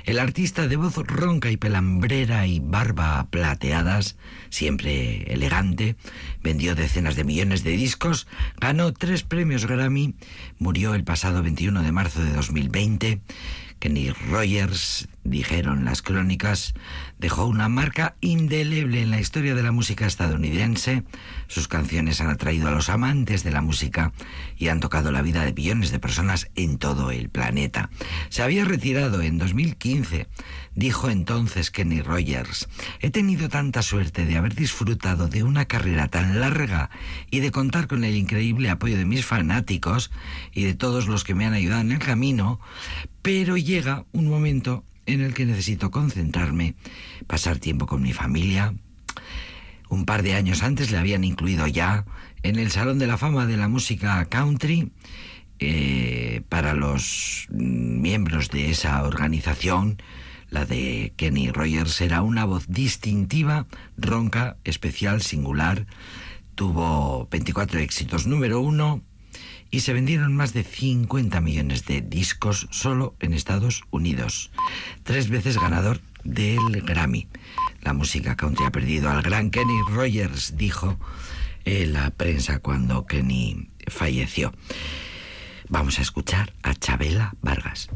El 0.04 0.20
artista 0.20 0.68
de 0.68 0.76
voz 0.76 0.94
ronca 0.94 1.50
y 1.50 1.56
pelambrera 1.56 2.46
y 2.46 2.60
barba 2.60 3.26
plateadas, 3.30 4.16
siempre 4.48 5.24
elegante, 5.24 5.96
vendió 6.40 6.76
decenas 6.76 7.16
de 7.16 7.24
millones 7.24 7.64
de 7.64 7.72
discos, 7.72 8.28
ganó 8.60 8.92
tres 8.92 9.24
premios 9.24 9.66
Grammy, 9.66 10.14
murió 10.60 10.94
el 10.94 11.02
pasado 11.02 11.42
21 11.42 11.82
de 11.82 11.90
marzo 11.90 12.22
de 12.22 12.32
2020. 12.32 13.22
Kenny 13.78 14.10
Rogers, 14.10 15.08
dijeron 15.22 15.84
las 15.84 16.02
crónicas, 16.02 16.74
dejó 17.18 17.46
una 17.46 17.68
marca 17.68 18.16
indeleble 18.20 19.02
en 19.02 19.10
la 19.10 19.20
historia 19.20 19.54
de 19.54 19.62
la 19.62 19.72
música 19.72 20.06
estadounidense. 20.06 21.04
Sus 21.46 21.68
canciones 21.68 22.20
han 22.20 22.30
atraído 22.30 22.68
a 22.68 22.70
los 22.70 22.88
amantes 22.88 23.44
de 23.44 23.50
la 23.50 23.60
música 23.60 24.12
y 24.56 24.68
han 24.68 24.80
tocado 24.80 25.12
la 25.12 25.22
vida 25.22 25.44
de 25.44 25.52
millones 25.52 25.90
de 25.90 25.98
personas 25.98 26.48
en 26.54 26.78
todo 26.78 27.10
el 27.10 27.28
planeta. 27.28 27.90
Se 28.30 28.42
había 28.42 28.64
retirado 28.64 29.20
en 29.20 29.38
2015, 29.38 30.26
dijo 30.74 31.10
entonces 31.10 31.70
Kenny 31.70 32.00
Rogers. 32.00 32.68
He 33.00 33.10
tenido 33.10 33.48
tanta 33.48 33.82
suerte 33.82 34.24
de 34.24 34.36
haber 34.36 34.54
disfrutado 34.54 35.28
de 35.28 35.42
una 35.42 35.66
carrera 35.66 36.08
tan 36.08 36.40
larga 36.40 36.90
y 37.30 37.40
de 37.40 37.50
contar 37.50 37.88
con 37.88 38.04
el 38.04 38.16
increíble 38.16 38.70
apoyo 38.70 38.96
de 38.96 39.04
mis 39.04 39.24
fanáticos 39.24 40.10
y 40.52 40.64
de 40.64 40.74
todos 40.74 41.08
los 41.08 41.24
que 41.24 41.34
me 41.34 41.46
han 41.46 41.54
ayudado 41.54 41.82
en 41.82 41.92
el 41.92 41.98
camino, 41.98 42.60
pero 43.26 43.56
llega 43.56 44.04
un 44.12 44.28
momento 44.28 44.84
en 45.04 45.20
el 45.20 45.34
que 45.34 45.46
necesito 45.46 45.90
concentrarme, 45.90 46.76
pasar 47.26 47.58
tiempo 47.58 47.84
con 47.84 48.00
mi 48.00 48.12
familia. 48.12 48.72
Un 49.88 50.04
par 50.04 50.22
de 50.22 50.34
años 50.34 50.62
antes 50.62 50.92
le 50.92 50.98
habían 50.98 51.24
incluido 51.24 51.66
ya 51.66 52.04
en 52.44 52.54
el 52.54 52.70
Salón 52.70 53.00
de 53.00 53.08
la 53.08 53.18
Fama 53.18 53.46
de 53.46 53.56
la 53.56 53.66
Música 53.66 54.24
Country. 54.26 54.92
Eh, 55.58 56.42
para 56.48 56.74
los 56.74 57.48
miembros 57.50 58.48
de 58.50 58.70
esa 58.70 59.02
organización, 59.02 60.00
la 60.48 60.64
de 60.64 61.12
Kenny 61.16 61.50
Rogers 61.50 62.00
era 62.02 62.22
una 62.22 62.44
voz 62.44 62.68
distintiva, 62.68 63.66
ronca, 63.96 64.56
especial, 64.62 65.20
singular. 65.20 65.86
Tuvo 66.54 67.26
24 67.32 67.80
éxitos 67.80 68.28
número 68.28 68.60
uno, 68.60 69.02
y 69.70 69.80
se 69.80 69.92
vendieron 69.92 70.34
más 70.34 70.52
de 70.52 70.64
50 70.64 71.40
millones 71.40 71.86
de 71.86 72.00
discos 72.00 72.68
solo 72.70 73.14
en 73.20 73.32
Estados 73.32 73.84
Unidos. 73.90 74.50
Tres 75.02 75.28
veces 75.28 75.58
ganador 75.58 76.00
del 76.24 76.82
Grammy. 76.82 77.28
La 77.82 77.92
música 77.92 78.36
country 78.36 78.64
ha 78.64 78.72
perdido 78.72 79.10
al 79.10 79.22
gran 79.22 79.50
Kenny 79.50 79.80
Rogers, 79.88 80.56
dijo 80.56 80.98
en 81.64 81.92
la 81.92 82.10
prensa 82.10 82.58
cuando 82.60 83.06
Kenny 83.06 83.68
falleció. 83.88 84.52
Vamos 85.68 85.98
a 85.98 86.02
escuchar 86.02 86.52
a 86.62 86.74
Chabela 86.74 87.34
Vargas. 87.42 87.88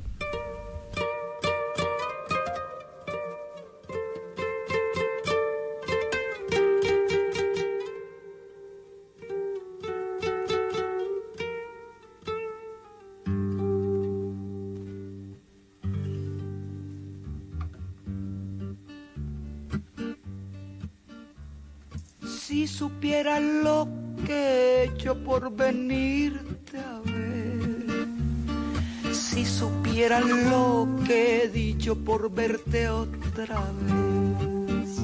Por 32.05 32.31
verte 32.31 32.89
otra 32.89 33.61
vez, 33.83 34.99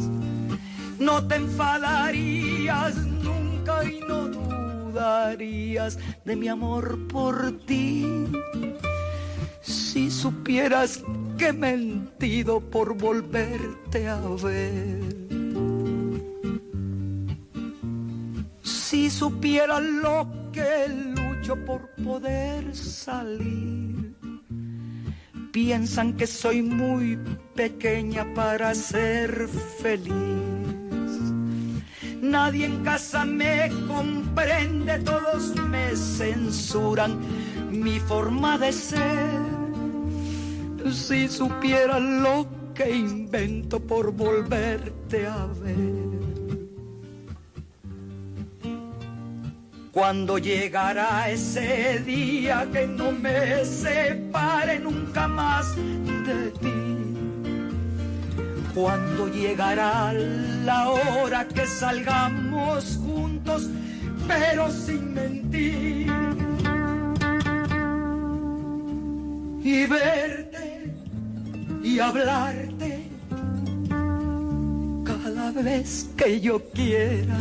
no 0.98 1.26
te 1.26 1.36
enfadarías 1.36 2.96
nunca 2.96 3.84
y 3.84 4.00
no 4.00 4.28
dudarías 4.28 5.98
de 6.24 6.36
mi 6.36 6.48
amor 6.48 6.98
por 7.08 7.52
ti. 7.66 8.06
Si 9.62 10.10
supieras 10.10 11.02
que 11.38 11.48
he 11.48 11.52
mentido 11.52 12.60
por 12.60 12.96
volverte 12.96 14.08
a 14.08 14.20
ver. 14.42 15.16
Si 18.62 19.10
supiera 19.10 19.80
lo 19.80 20.26
que 20.52 20.88
lucho 20.88 21.56
por 21.64 21.90
poder 22.02 22.74
salir, 22.74 23.85
piensan 25.56 26.12
que 26.18 26.26
soy 26.26 26.60
muy 26.60 27.18
pequeña 27.54 28.26
para 28.34 28.74
ser 28.74 29.48
feliz. 29.80 30.12
Nadie 32.20 32.66
en 32.66 32.84
casa 32.84 33.24
me 33.24 33.70
comprende, 33.88 34.98
todos 34.98 35.56
me 35.56 35.96
censuran 35.96 37.18
mi 37.70 37.98
forma 38.00 38.58
de 38.58 38.70
ser. 38.70 39.40
Si 40.92 41.26
supiera 41.26 41.98
lo 42.00 42.46
que 42.74 42.94
invento 42.94 43.80
por 43.80 44.12
volverte 44.12 45.26
a 45.26 45.46
ver. 45.46 46.05
Cuando 49.96 50.36
llegará 50.36 51.30
ese 51.30 52.00
día 52.00 52.68
que 52.70 52.86
no 52.86 53.12
me 53.12 53.64
separe 53.64 54.78
nunca 54.78 55.26
más 55.26 55.74
de 55.74 56.50
ti. 56.60 57.96
Cuando 58.74 59.26
llegará 59.28 60.12
la 60.12 60.90
hora 60.90 61.48
que 61.48 61.66
salgamos 61.66 63.00
juntos, 63.06 63.70
pero 64.28 64.70
sin 64.70 65.14
mentir. 65.14 66.12
Y 69.64 69.86
verte 69.86 70.92
y 71.82 71.98
hablarte 72.00 73.08
cada 75.06 75.52
vez 75.52 76.10
que 76.18 76.38
yo 76.38 76.62
quiera. 76.74 77.38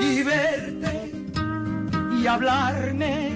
Y 0.00 0.22
verte 0.22 0.73
y 2.24 2.26
hablarme 2.26 3.32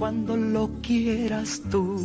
cuando 0.00 0.36
lo 0.36 0.68
quieras 0.82 1.62
tú. 1.70 2.02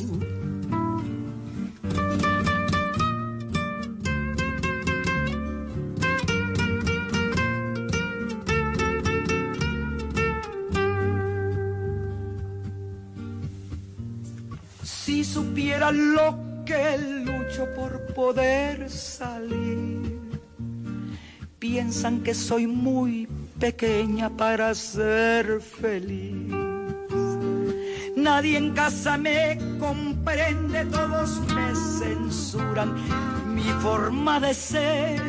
Si 14.84 15.24
supiera 15.24 15.92
lo 15.92 16.38
que 16.66 17.00
lucho 17.26 17.68
por 17.76 18.14
poder 18.14 18.92
salir, 18.92 20.20
piensan 21.58 22.22
que 22.22 22.36
soy 22.36 22.68
muy 22.68 23.23
pequeña 23.64 24.30
para 24.30 24.76
ser 24.76 25.62
feliz. 25.62 26.54
Nadie 28.18 28.58
en 28.58 28.72
casa 28.74 29.16
me 29.18 29.58
comprende, 29.80 30.84
todos 30.92 31.40
me 31.56 31.74
censuran 31.74 32.90
mi 33.56 33.70
forma 33.82 34.42
de 34.42 34.54
ser. 34.54 35.22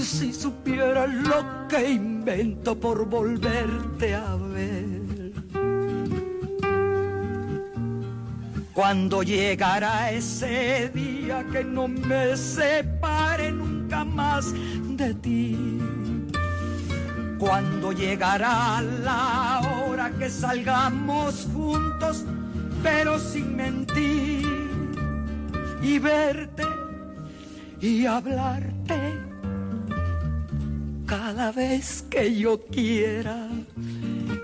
Si 0.00 0.32
supiera 0.32 1.08
lo 1.08 1.66
que 1.68 1.90
invento 1.90 2.78
por 2.78 3.04
volverte 3.04 4.14
a 4.14 4.36
ver. 4.36 5.32
Cuando 8.74 9.24
llegará 9.24 10.12
ese 10.12 10.88
día 10.94 11.44
que 11.50 11.64
no 11.64 11.88
me 11.88 12.36
separe 12.36 13.50
nunca 13.50 14.04
más 14.04 14.54
de 15.00 15.14
ti. 15.14 15.95
Cuando 17.38 17.92
llegará 17.92 18.80
la 18.80 19.60
hora 19.86 20.10
que 20.10 20.30
salgamos 20.30 21.46
juntos, 21.52 22.24
pero 22.82 23.18
sin 23.18 23.56
mentir, 23.56 24.46
y 25.82 25.98
verte 25.98 26.64
y 27.80 28.06
hablarte 28.06 29.18
cada 31.04 31.52
vez 31.52 32.06
que 32.10 32.34
yo 32.34 32.64
quiera, 32.66 33.48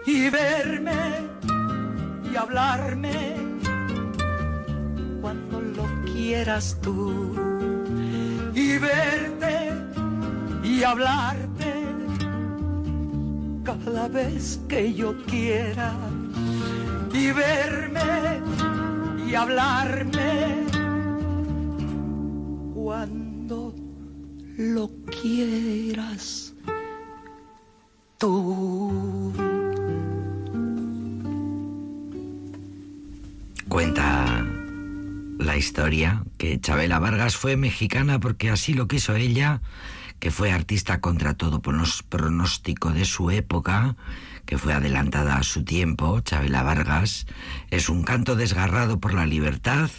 y 0.07 0.29
verme 0.29 0.93
y 2.31 2.37
hablarme 2.37 3.35
cuando 5.21 5.61
lo 5.61 5.87
quieras 6.13 6.77
tú, 6.83 7.35
y 8.55 8.79
verte 8.79 9.73
y 10.63 10.83
hablarte 10.83 11.62
cada 13.65 14.09
vez 14.09 14.61
que 14.69 14.93
yo 14.93 15.15
quiera 15.27 15.95
y 17.13 17.31
verme 17.31 18.41
y 19.27 19.35
hablarme 19.35 20.67
cuando 22.75 23.75
lo 24.57 24.91
quieras 25.21 26.55
tú. 28.19 29.33
Cuenta 33.69 34.45
la 35.39 35.57
historia 35.57 36.25
que 36.39 36.61
Chabela 36.61 36.99
Vargas 36.99 37.37
fue 37.37 37.57
mexicana 37.57 38.21
porque 38.21 38.51
así 38.51 38.75
lo 38.75 38.87
quiso 38.89 39.15
ella 39.15 39.61
que 40.23 40.31
fue 40.31 40.53
artista 40.53 41.01
contra 41.01 41.35
todo 41.35 41.61
pronóstico 41.61 42.93
de 42.93 43.05
su 43.05 43.33
época, 43.33 43.97
que 44.47 44.57
fue 44.57 44.73
adelantada 44.73 45.37
a 45.37 45.43
su 45.43 45.65
tiempo, 45.65 46.21
Chabela 46.21 46.63
Vargas, 46.63 47.27
es 47.73 47.89
un 47.89 48.05
canto 48.05 48.37
desgarrado 48.37 49.01
por 49.01 49.15
la 49.15 49.27
libertad, 49.27 49.91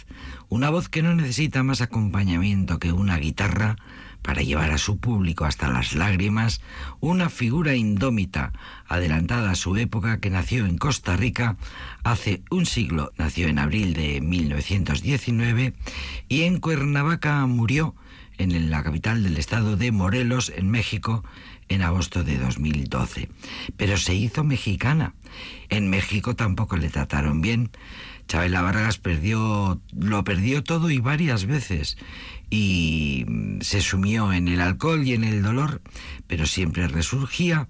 una 0.48 0.70
voz 0.70 0.88
que 0.88 1.02
no 1.02 1.14
necesita 1.14 1.62
más 1.62 1.82
acompañamiento 1.82 2.78
que 2.78 2.90
una 2.90 3.18
guitarra 3.18 3.76
para 4.22 4.40
llevar 4.40 4.70
a 4.70 4.78
su 4.78 4.96
público 4.96 5.44
hasta 5.44 5.68
las 5.68 5.94
lágrimas, 5.94 6.62
una 7.00 7.28
figura 7.28 7.74
indómita, 7.74 8.54
adelantada 8.88 9.50
a 9.50 9.56
su 9.56 9.76
época, 9.76 10.20
que 10.20 10.30
nació 10.30 10.64
en 10.64 10.78
Costa 10.78 11.18
Rica 11.18 11.56
hace 12.02 12.42
un 12.50 12.64
siglo, 12.64 13.12
nació 13.18 13.48
en 13.48 13.58
abril 13.58 13.92
de 13.92 14.22
1919 14.22 15.74
y 16.30 16.44
en 16.44 16.60
Cuernavaca 16.60 17.44
murió 17.44 17.94
en 18.38 18.70
la 18.70 18.82
capital 18.82 19.22
del 19.22 19.36
estado 19.36 19.76
de 19.76 19.92
Morelos, 19.92 20.52
en 20.54 20.70
México, 20.70 21.24
en 21.68 21.82
agosto 21.82 22.24
de 22.24 22.38
2012. 22.38 23.28
Pero 23.76 23.96
se 23.96 24.14
hizo 24.14 24.44
mexicana. 24.44 25.14
En 25.68 25.88
México 25.88 26.34
tampoco 26.34 26.76
le 26.76 26.90
trataron 26.90 27.40
bien. 27.40 27.70
Chabela 28.26 28.62
Vargas 28.62 28.98
perdió, 28.98 29.80
lo 29.92 30.24
perdió 30.24 30.64
todo 30.64 30.90
y 30.90 30.98
varias 30.98 31.44
veces 31.46 31.96
y 32.50 33.26
se 33.60 33.80
sumió 33.80 34.32
en 34.32 34.48
el 34.48 34.60
alcohol 34.60 35.06
y 35.06 35.14
en 35.14 35.24
el 35.24 35.42
dolor, 35.42 35.82
pero 36.26 36.46
siempre 36.46 36.88
resurgía 36.88 37.68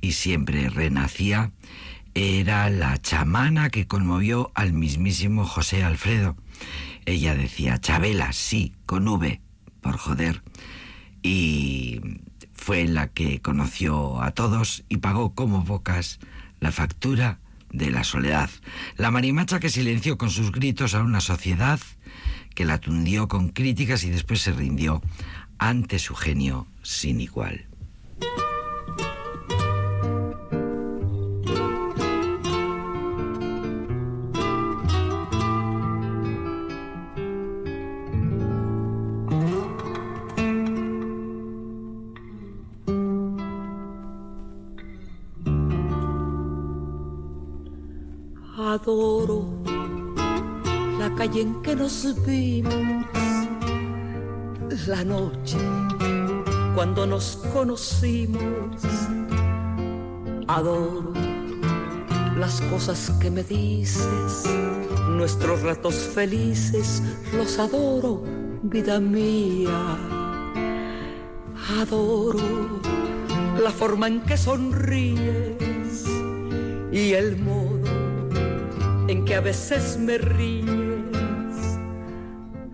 y 0.00 0.12
siempre 0.12 0.70
renacía. 0.70 1.52
Era 2.14 2.70
la 2.70 2.98
chamana 2.98 3.70
que 3.70 3.86
conmovió 3.86 4.50
al 4.54 4.72
mismísimo 4.72 5.44
José 5.44 5.84
Alfredo. 5.84 6.36
Ella 7.06 7.34
decía, 7.34 7.78
Chabela, 7.78 8.32
sí, 8.32 8.74
con 8.86 9.06
V, 9.08 9.40
por 9.80 9.96
joder. 9.96 10.42
Y 11.22 12.00
fue 12.52 12.86
la 12.86 13.08
que 13.08 13.40
conoció 13.40 14.22
a 14.22 14.32
todos 14.32 14.84
y 14.88 14.98
pagó 14.98 15.34
como 15.34 15.64
pocas 15.64 16.18
la 16.60 16.72
factura 16.72 17.40
de 17.72 17.90
la 17.90 18.04
soledad. 18.04 18.50
La 18.96 19.10
marimacha 19.10 19.60
que 19.60 19.70
silenció 19.70 20.18
con 20.18 20.30
sus 20.30 20.52
gritos 20.52 20.94
a 20.94 21.02
una 21.02 21.20
sociedad 21.20 21.80
que 22.54 22.64
la 22.64 22.78
tundió 22.78 23.28
con 23.28 23.48
críticas 23.48 24.04
y 24.04 24.10
después 24.10 24.40
se 24.40 24.52
rindió 24.52 25.02
ante 25.58 25.98
su 25.98 26.14
genio 26.14 26.66
sin 26.82 27.20
igual. 27.20 27.69
Nos 51.80 52.14
vimos, 52.26 52.74
la 54.86 55.02
noche 55.02 55.56
cuando 56.74 57.06
nos 57.06 57.36
conocimos. 57.54 58.82
Adoro 60.46 61.14
las 62.36 62.60
cosas 62.72 63.10
que 63.18 63.30
me 63.30 63.42
dices, 63.42 64.44
nuestros 65.08 65.62
ratos 65.62 65.94
felices, 65.94 67.02
los 67.34 67.58
adoro, 67.58 68.24
vida 68.62 69.00
mía. 69.00 69.96
Adoro 71.80 72.80
la 73.58 73.70
forma 73.70 74.06
en 74.06 74.20
que 74.20 74.36
sonríes 74.36 76.04
y 76.92 77.14
el 77.14 77.38
modo 77.38 77.88
en 79.08 79.24
que 79.24 79.34
a 79.34 79.40
veces 79.40 79.98
me 79.98 80.18
ríes. 80.18 80.59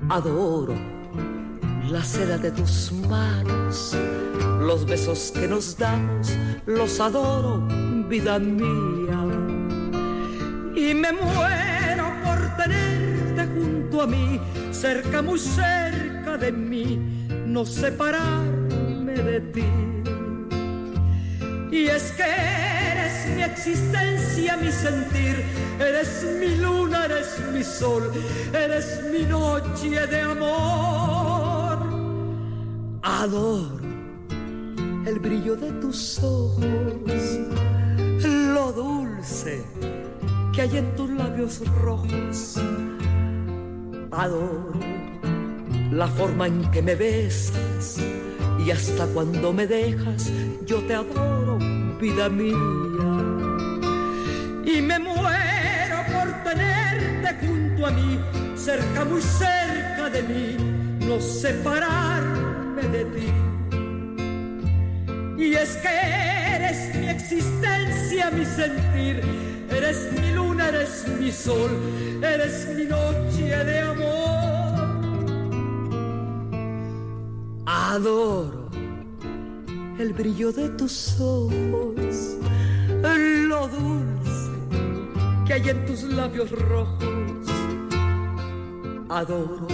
Adoro 0.08 0.74
la 1.90 2.02
seda 2.02 2.38
de 2.38 2.50
tus 2.50 2.92
manos, 3.08 3.96
los 4.60 4.84
besos 4.86 5.32
que 5.34 5.46
nos 5.46 5.76
damos, 5.76 6.32
los 6.66 7.00
adoro, 7.00 7.66
vida 8.08 8.38
mía. 8.38 9.24
Y 10.74 10.94
me 10.94 11.12
muero 11.12 12.06
por 12.24 12.56
tenerte 12.56 13.46
junto 13.54 14.02
a 14.02 14.06
mí, 14.06 14.40
cerca, 14.70 15.22
muy 15.22 15.38
cerca 15.38 16.36
de 16.36 16.52
mí, 16.52 16.98
no 17.46 17.64
separarme 17.64 19.14
de 19.14 19.40
ti. 19.40 19.64
Y 21.70 21.86
es 21.86 22.12
que 22.12 22.75
mi 23.34 23.42
existencia, 23.42 24.56
mi 24.56 24.70
sentir, 24.70 25.44
eres 25.78 26.24
mi 26.40 26.56
luna, 26.56 27.04
eres 27.04 27.40
mi 27.52 27.62
sol, 27.62 28.12
eres 28.52 29.02
mi 29.12 29.24
noche 29.24 30.06
de 30.06 30.20
amor. 30.20 31.78
Adoro 33.02 33.86
el 35.06 35.18
brillo 35.20 35.54
de 35.56 35.70
tus 35.80 36.18
ojos, 36.22 37.38
lo 38.54 38.72
dulce 38.72 39.62
que 40.52 40.62
hay 40.62 40.78
en 40.78 40.96
tus 40.96 41.10
labios 41.10 41.62
rojos. 41.80 42.56
Adoro 44.10 44.72
la 45.92 46.08
forma 46.08 46.46
en 46.48 46.70
que 46.70 46.82
me 46.82 46.94
besas 46.94 47.98
y 48.64 48.70
hasta 48.70 49.06
cuando 49.06 49.52
me 49.52 49.66
dejas 49.66 50.30
yo 50.66 50.78
te 50.80 50.94
adoro, 50.94 51.58
vida 52.00 52.28
mía 52.28 52.85
y 54.66 54.82
me 54.82 54.98
muero 54.98 55.98
por 56.12 56.42
tenerte 56.42 57.46
junto 57.46 57.86
a 57.86 57.90
mí, 57.92 58.18
cerca, 58.56 59.04
muy 59.04 59.22
cerca 59.22 60.10
de 60.10 60.22
mí, 60.24 60.56
no 61.06 61.20
separarme 61.20 62.82
de 62.82 63.04
ti. 63.04 63.32
Y 65.38 65.54
es 65.54 65.76
que 65.76 65.88
eres 66.56 66.96
mi 66.96 67.08
existencia, 67.08 68.30
mi 68.32 68.44
sentir, 68.44 69.22
eres 69.70 70.12
mi 70.20 70.32
luna, 70.32 70.68
eres 70.68 71.06
mi 71.20 71.30
sol, 71.30 71.70
eres 72.20 72.68
mi 72.76 72.84
noche 72.86 73.64
de 73.64 73.80
amor. 73.80 74.16
Adoro 77.66 78.68
el 80.00 80.12
brillo 80.12 80.50
de 80.50 80.68
tus 80.70 81.20
ojos, 81.20 82.36
lo 83.48 83.68
dulce 83.68 84.15
que 85.46 85.54
hay 85.54 85.68
en 85.68 85.86
tus 85.86 86.02
labios 86.02 86.50
rojos. 86.50 87.46
Adoro 89.08 89.66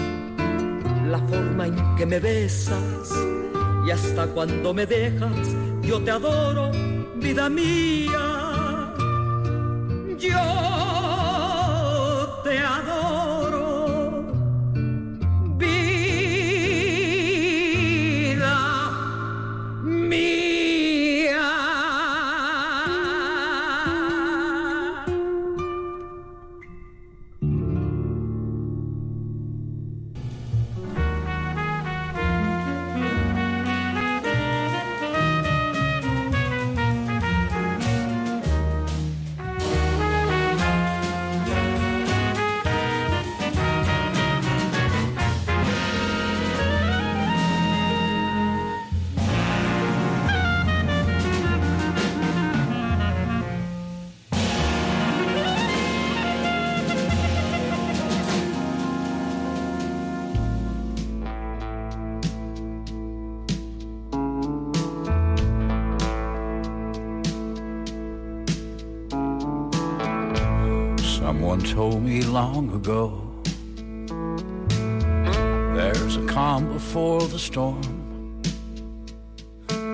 la 1.10 1.18
forma 1.18 1.66
en 1.66 1.96
que 1.96 2.06
me 2.06 2.20
besas 2.20 3.10
y 3.86 3.90
hasta 3.90 4.26
cuando 4.28 4.72
me 4.72 4.86
dejas 4.86 5.48
yo 5.82 6.00
te 6.00 6.10
adoro, 6.12 6.70
vida 7.16 7.48
mía. 7.48 8.94
Yo 10.16 10.71
Someone 71.52 71.70
told 71.70 72.02
me 72.02 72.22
long 72.22 72.72
ago 72.72 73.20
there's 75.76 76.16
a 76.16 76.24
calm 76.24 76.72
before 76.72 77.20
the 77.28 77.38
storm. 77.38 78.40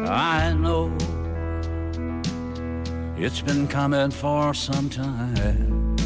I 0.07 0.53
know 0.53 0.97
it's 3.17 3.41
been 3.41 3.67
coming 3.67 4.13
for 4.13 4.55
some 4.55 4.89
time. 4.89 5.97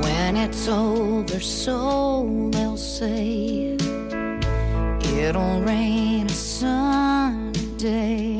When 0.00 0.36
it's 0.36 0.68
over, 0.68 1.40
so 1.40 2.48
they'll 2.52 2.76
say 2.76 3.76
it'll 5.18 5.60
rain 5.62 6.26
a 6.26 6.28
sunny 6.28 7.66
day. 7.78 8.31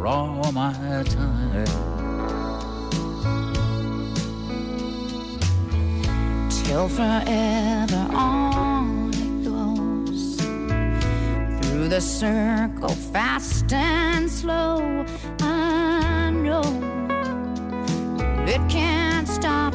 For 0.00 0.06
all 0.06 0.52
my 0.52 0.72
time. 1.04 1.66
till 6.64 6.88
forever 6.88 8.06
on 8.14 9.10
it 9.12 9.44
goes 9.44 10.36
through 11.60 11.88
the 11.88 12.00
circle 12.00 12.94
fast 13.12 13.72
and 13.72 14.30
slow 14.30 15.04
i 15.40 16.30
know 16.30 16.62
it 18.46 18.62
can't 18.70 19.28
stop 19.28 19.74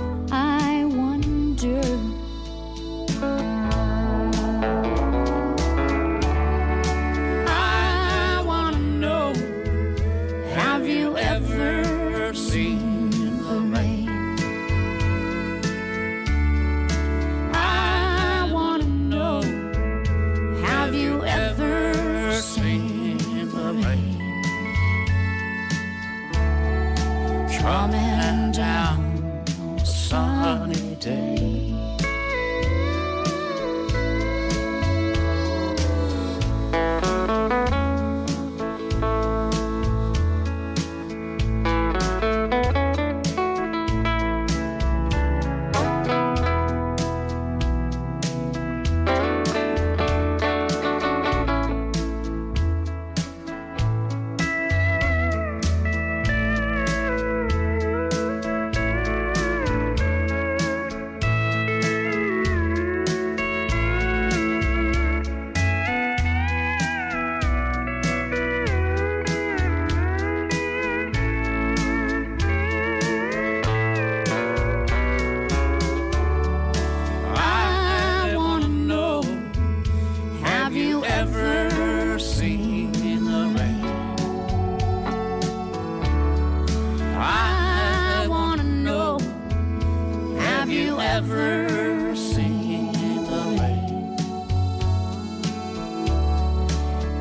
Have 91.15 91.29
you 91.29 91.35
ever 91.37 92.13
seen 92.13 92.91
the 92.91 93.41
rain? 93.57 94.17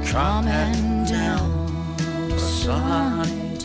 Coming 0.04 1.04
down 1.04 1.48
a 2.32 2.38
sunny 2.40 3.56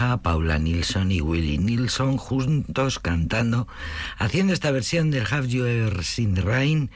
Paula 0.00 0.58
Nilsson 0.58 1.12
y 1.12 1.20
Willie 1.20 1.58
Nilsson, 1.58 2.16
juntos 2.16 2.98
cantando, 2.98 3.68
haciendo 4.16 4.54
esta 4.54 4.70
versión 4.70 5.10
del 5.10 5.26
Have 5.30 5.48
You 5.48 5.66
Ever 5.66 6.04
Seen 6.04 6.34
the 6.34 6.40
Rain. 6.40 6.90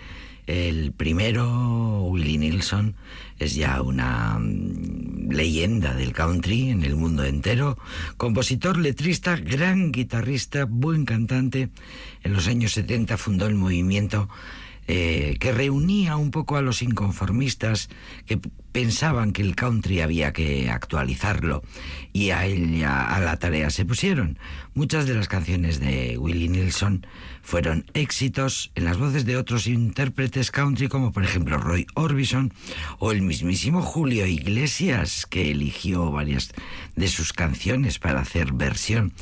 El 0.46 0.92
primero, 0.92 2.04
Willie 2.04 2.38
Nilsson, 2.38 2.94
es 3.38 3.54
ya 3.56 3.82
una 3.82 4.38
mm, 4.38 5.30
leyenda 5.30 5.92
del 5.92 6.12
country 6.12 6.70
en 6.70 6.82
el 6.82 6.96
mundo 6.96 7.24
entero. 7.24 7.76
Compositor, 8.16 8.78
letrista, 8.78 9.36
gran 9.36 9.92
guitarrista, 9.92 10.64
buen 10.64 11.04
cantante. 11.04 11.68
En 12.22 12.32
los 12.32 12.48
años 12.48 12.72
70 12.72 13.18
fundó 13.18 13.46
el 13.46 13.54
movimiento 13.54 14.30
eh, 14.86 15.36
que 15.40 15.52
reunía 15.52 16.16
un 16.16 16.30
poco 16.30 16.56
a 16.56 16.62
los 16.62 16.82
inconformistas 16.82 17.88
que 18.26 18.38
pensaban 18.72 19.32
que 19.32 19.42
el 19.42 19.54
country 19.54 20.00
había 20.00 20.32
que 20.32 20.68
actualizarlo 20.68 21.62
y 22.12 22.30
a 22.30 22.44
ella 22.44 23.06
a 23.06 23.20
la 23.20 23.36
tarea 23.36 23.70
se 23.70 23.84
pusieron. 23.84 24.38
Muchas 24.74 25.06
de 25.06 25.14
las 25.14 25.28
canciones 25.28 25.78
de 25.78 26.18
Willie 26.18 26.48
Nelson 26.48 27.06
fueron 27.40 27.86
éxitos 27.94 28.72
en 28.74 28.84
las 28.84 28.98
voces 28.98 29.24
de 29.24 29.36
otros 29.36 29.68
intérpretes 29.68 30.50
country 30.50 30.88
como 30.88 31.12
por 31.12 31.22
ejemplo 31.22 31.56
Roy 31.56 31.86
Orbison 31.94 32.52
o 32.98 33.12
el 33.12 33.22
mismísimo 33.22 33.80
Julio 33.80 34.26
Iglesias 34.26 35.24
que 35.24 35.52
eligió 35.52 36.10
varias 36.10 36.52
de 36.96 37.06
sus 37.06 37.32
canciones 37.32 38.00
para 38.00 38.20
hacer 38.20 38.52
versión. 38.52 39.12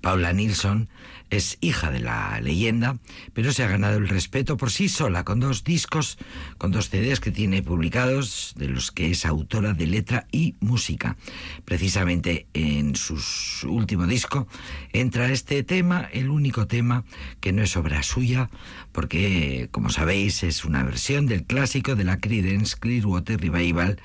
Paula 0.00 0.32
Nilsson 0.32 0.88
es 1.32 1.56
hija 1.62 1.90
de 1.90 2.00
la 2.00 2.38
leyenda, 2.40 2.98
pero 3.32 3.52
se 3.52 3.64
ha 3.64 3.68
ganado 3.68 3.96
el 3.96 4.06
respeto 4.06 4.58
por 4.58 4.70
sí 4.70 4.90
sola, 4.90 5.24
con 5.24 5.40
dos 5.40 5.64
discos, 5.64 6.18
con 6.58 6.72
dos 6.72 6.90
CDs 6.90 7.20
que 7.20 7.30
tiene 7.30 7.62
publicados, 7.62 8.52
de 8.56 8.68
los 8.68 8.92
que 8.92 9.10
es 9.10 9.24
autora 9.24 9.72
de 9.72 9.86
letra 9.86 10.26
y 10.30 10.56
música. 10.60 11.16
Precisamente 11.64 12.46
en 12.52 12.94
su 12.96 13.18
último 13.66 14.06
disco 14.06 14.46
entra 14.92 15.32
este 15.32 15.62
tema, 15.62 16.06
el 16.12 16.28
único 16.28 16.66
tema 16.66 17.04
que 17.40 17.52
no 17.52 17.62
es 17.62 17.78
obra 17.78 18.02
suya, 18.02 18.50
porque, 18.92 19.68
como 19.70 19.88
sabéis, 19.88 20.42
es 20.42 20.66
una 20.66 20.82
versión 20.82 21.26
del 21.26 21.44
clásico 21.44 21.96
de 21.96 22.04
la 22.04 22.18
Creedence 22.18 22.76
Clearwater 22.78 23.40
Revival 23.40 23.98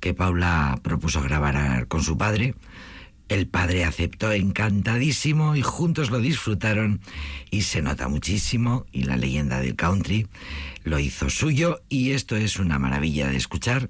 que 0.00 0.14
Paula 0.14 0.80
propuso 0.82 1.22
grabar 1.22 1.86
con 1.86 2.02
su 2.02 2.18
padre. 2.18 2.56
El 3.32 3.46
padre 3.46 3.84
aceptó 3.84 4.30
encantadísimo 4.30 5.56
y 5.56 5.62
juntos 5.62 6.10
lo 6.10 6.18
disfrutaron 6.18 7.00
y 7.50 7.62
se 7.62 7.80
nota 7.80 8.06
muchísimo 8.06 8.84
y 8.92 9.04
la 9.04 9.16
leyenda 9.16 9.58
del 9.58 9.74
country 9.74 10.26
lo 10.84 10.98
hizo 10.98 11.30
suyo 11.30 11.80
y 11.88 12.10
esto 12.10 12.36
es 12.36 12.58
una 12.58 12.78
maravilla 12.78 13.28
de 13.28 13.38
escuchar 13.38 13.88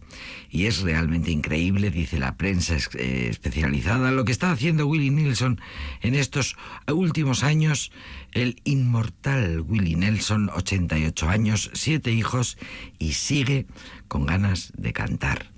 y 0.49 0.67
es 0.67 0.83
realmente 0.83 1.33
increíble, 1.33 1.91
dice 1.91 2.21
la 2.21 2.37
prensa 2.37 2.77
eh, 2.95 3.27
especializada, 3.31 4.13
lo 4.13 4.25
que 4.25 4.31
está 4.31 4.53
haciendo 4.53 4.87
Willie 4.87 5.11
Nelson 5.11 5.61
en 6.03 6.15
estos 6.15 6.57
últimos 6.87 7.43
años. 7.43 7.91
El 8.31 8.61
inmortal 8.63 9.61
Willie 9.63 9.97
Nelson, 9.97 10.51
88 10.55 11.29
años, 11.29 11.69
siete 11.75 12.13
hijos 12.13 12.59
y 13.01 13.15
sigue 13.15 13.67
con 14.07 14.25
ganas 14.25 14.73
de 14.77 14.93
cantar. 14.93 15.52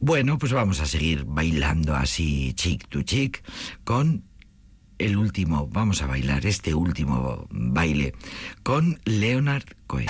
Bueno, 0.00 0.38
pues 0.38 0.52
vamos 0.52 0.80
a 0.80 0.86
seguir 0.86 1.24
bailando 1.24 1.94
así 1.94 2.52
chic 2.54 2.88
to 2.88 3.02
chic 3.02 3.42
con 3.84 4.24
el 4.98 5.16
último, 5.16 5.68
vamos 5.68 6.02
a 6.02 6.06
bailar 6.06 6.44
este 6.46 6.74
último 6.74 7.46
baile 7.50 8.14
con 8.62 9.00
Leonard 9.04 9.64
Cohen. 9.86 10.08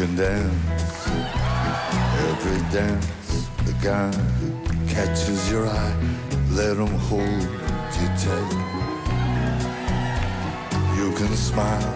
Can 0.00 0.16
dance 0.16 1.08
every 2.30 2.60
dance. 2.72 3.48
The 3.66 3.74
guy 3.82 4.10
who 4.38 4.48
catches 4.88 5.50
your 5.50 5.66
eye, 5.66 5.96
let 6.52 6.78
him 6.78 6.94
hold 7.08 7.42
you 7.98 8.08
tight. 8.24 8.52
You 10.96 11.12
can 11.18 11.36
smile 11.36 11.92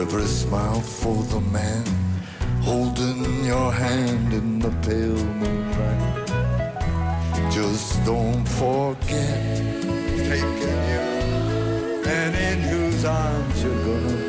every 0.00 0.24
smile 0.24 0.80
for 0.80 1.22
the 1.34 1.40
man 1.52 1.84
holding 2.62 3.44
your 3.44 3.70
hand 3.70 4.32
in 4.32 4.58
the 4.58 4.72
pale 4.82 5.24
moonlight. 5.40 6.26
Just 7.52 8.04
don't 8.04 8.48
forget 8.48 9.58
taking 10.28 10.78
you 10.92 11.04
and 12.18 12.34
in 12.34 12.58
whose 12.68 13.04
arms 13.04 13.62
you're 13.62 13.84
gonna 13.84 14.23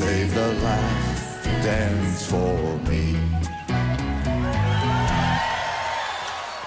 save 0.00 0.34
the 0.34 0.52
last 0.64 1.44
dance 1.62 2.24
for 2.24 2.56
me. 2.88 3.04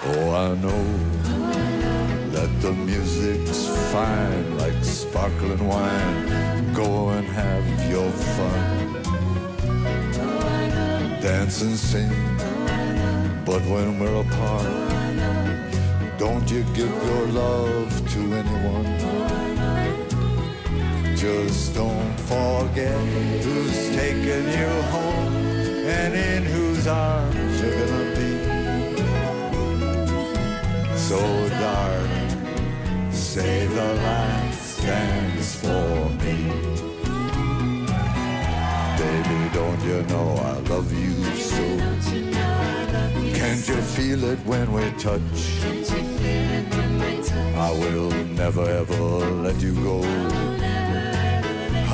Oh, 0.08 0.26
I 0.46 0.48
know 0.64 0.84
that 2.34 2.50
the 2.60 2.72
music's 2.72 3.66
fine 3.92 4.56
like 4.56 4.78
sparkling 4.84 5.66
wine. 5.66 6.72
Go 6.74 7.08
and 7.08 7.26
have 7.26 7.66
your 7.90 8.10
fun. 8.36 8.66
Dance 11.20 11.62
and 11.62 11.76
sing, 11.76 12.14
but 13.44 13.62
when 13.72 13.98
we're 13.98 14.20
apart, 14.26 14.70
don't 16.18 16.48
you 16.48 16.62
give 16.78 16.94
your 17.10 17.26
love 17.42 17.90
to 18.12 18.20
anyone. 18.40 18.93
Just 21.24 21.74
don't 21.74 22.20
forget 22.28 23.00
who's 23.42 23.96
taking 23.96 24.46
you 24.60 24.72
home 24.92 25.34
and 25.98 26.12
in 26.14 26.42
whose 26.42 26.86
arms 26.86 27.62
you're 27.62 27.70
gonna 27.80 28.14
be. 28.14 28.32
So, 30.98 31.18
darling, 31.48 33.10
say 33.10 33.66
the 33.68 33.94
last 34.04 34.82
dance 34.82 35.54
for 35.62 36.10
me. 36.22 36.36
Baby, 39.00 39.40
don't 39.54 39.82
you 39.88 40.02
know 40.12 40.28
I 40.52 40.58
love 40.68 40.92
you 40.92 41.14
so? 41.36 41.64
Can't 43.34 43.66
you 43.66 43.80
feel 43.96 44.24
it 44.24 44.40
when 44.44 44.70
we 44.74 44.90
touch? 44.98 45.40
I 47.56 47.70
will 47.80 48.10
never 48.36 48.68
ever 48.68 49.30
let 49.40 49.58
you 49.62 49.72
go. 49.82 50.53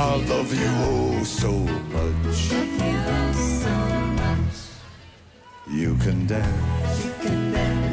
I 0.00 0.14
love 0.14 0.54
you 0.54 0.70
oh 0.88 1.22
so 1.24 1.52
much. 1.92 2.50
You 5.68 5.94
can 5.96 6.26
dance, 6.26 7.04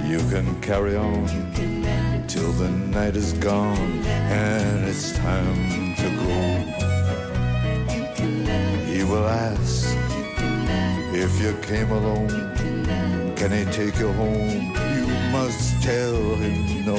you 0.08 0.20
can 0.30 0.62
carry 0.62 0.95
on 0.95 1.28
till 2.28 2.53
the 2.53 2.70
night 2.70 3.18
is 3.18 3.34
gone 3.34 4.05
and 4.05 4.88
it's 4.88 5.18
time 5.18 5.95
to 5.95 6.08
go. 6.24 6.39
He 8.86 9.03
will 9.03 9.28
ask 9.28 9.93
if 11.14 11.41
you 11.41 11.58
came 11.62 11.91
alone. 11.91 12.30
Can 13.36 13.51
he 13.51 13.66
take 13.66 13.99
you 13.99 14.14
home? 14.14 14.72
You 14.95 15.08
must 15.34 15.84
tell 15.84 16.36
him 16.36 16.86
no. 16.86 16.95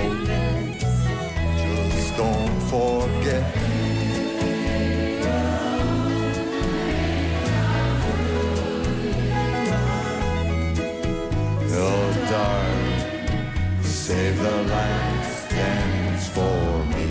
Just 1.96 2.14
don't 2.18 2.60
forget. 2.68 3.77
Darling, 12.28 13.82
save 13.82 14.38
the 14.38 14.62
last 14.64 15.48
dance 15.48 16.28
for 16.28 16.84
me. 16.92 17.08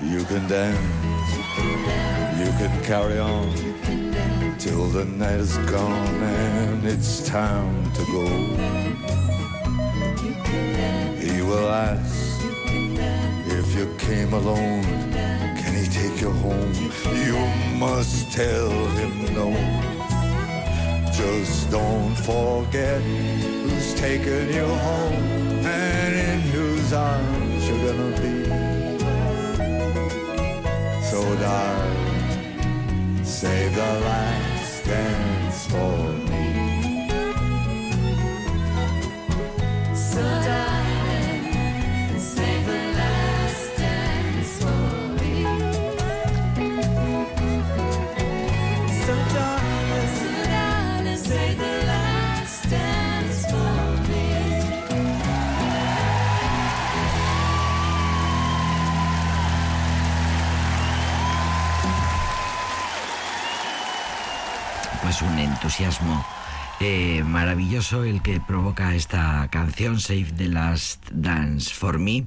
You 0.00 0.24
can 0.26 0.46
dance, 0.46 0.78
you 2.38 2.46
can 2.56 2.84
carry 2.84 3.18
on 3.18 3.69
the 4.92 5.04
night 5.04 5.38
is 5.38 5.56
gone 5.70 6.22
and 6.22 6.84
it's 6.84 7.24
time 7.24 7.92
to 7.92 8.04
go. 8.06 8.26
He 11.16 11.42
will 11.42 11.68
ask 11.68 12.40
if 13.46 13.72
you 13.76 13.94
came 13.98 14.32
alone, 14.32 14.82
can 15.60 15.74
he 15.76 15.86
take 15.88 16.20
you 16.20 16.32
home? 16.32 16.72
You 17.24 17.38
must 17.78 18.32
tell 18.32 18.70
him 18.98 19.32
no. 19.32 19.52
Just 21.12 21.70
don't 21.70 22.16
forget 22.16 23.00
who's 23.00 23.94
taking 23.94 24.52
you 24.52 24.66
home 24.66 25.14
and 25.64 26.14
in 26.16 26.40
whose 26.50 26.92
arms 26.92 27.68
you're 27.68 27.92
gonna 27.92 28.16
be. 28.20 28.44
So 31.10 31.20
darling, 31.36 33.24
save 33.24 33.74
the 33.76 34.00
last 34.00 34.49
dance 34.90 35.66
for 35.68 36.12
me. 36.30 36.49
Entusiasmo 65.60 66.24
eh, 66.80 67.22
maravilloso 67.22 68.04
el 68.04 68.22
que 68.22 68.40
provoca 68.40 68.94
esta 68.94 69.46
canción, 69.50 70.00
Save 70.00 70.32
the 70.34 70.48
Last 70.48 71.06
Dance 71.12 71.74
for 71.74 71.98
Me. 71.98 72.26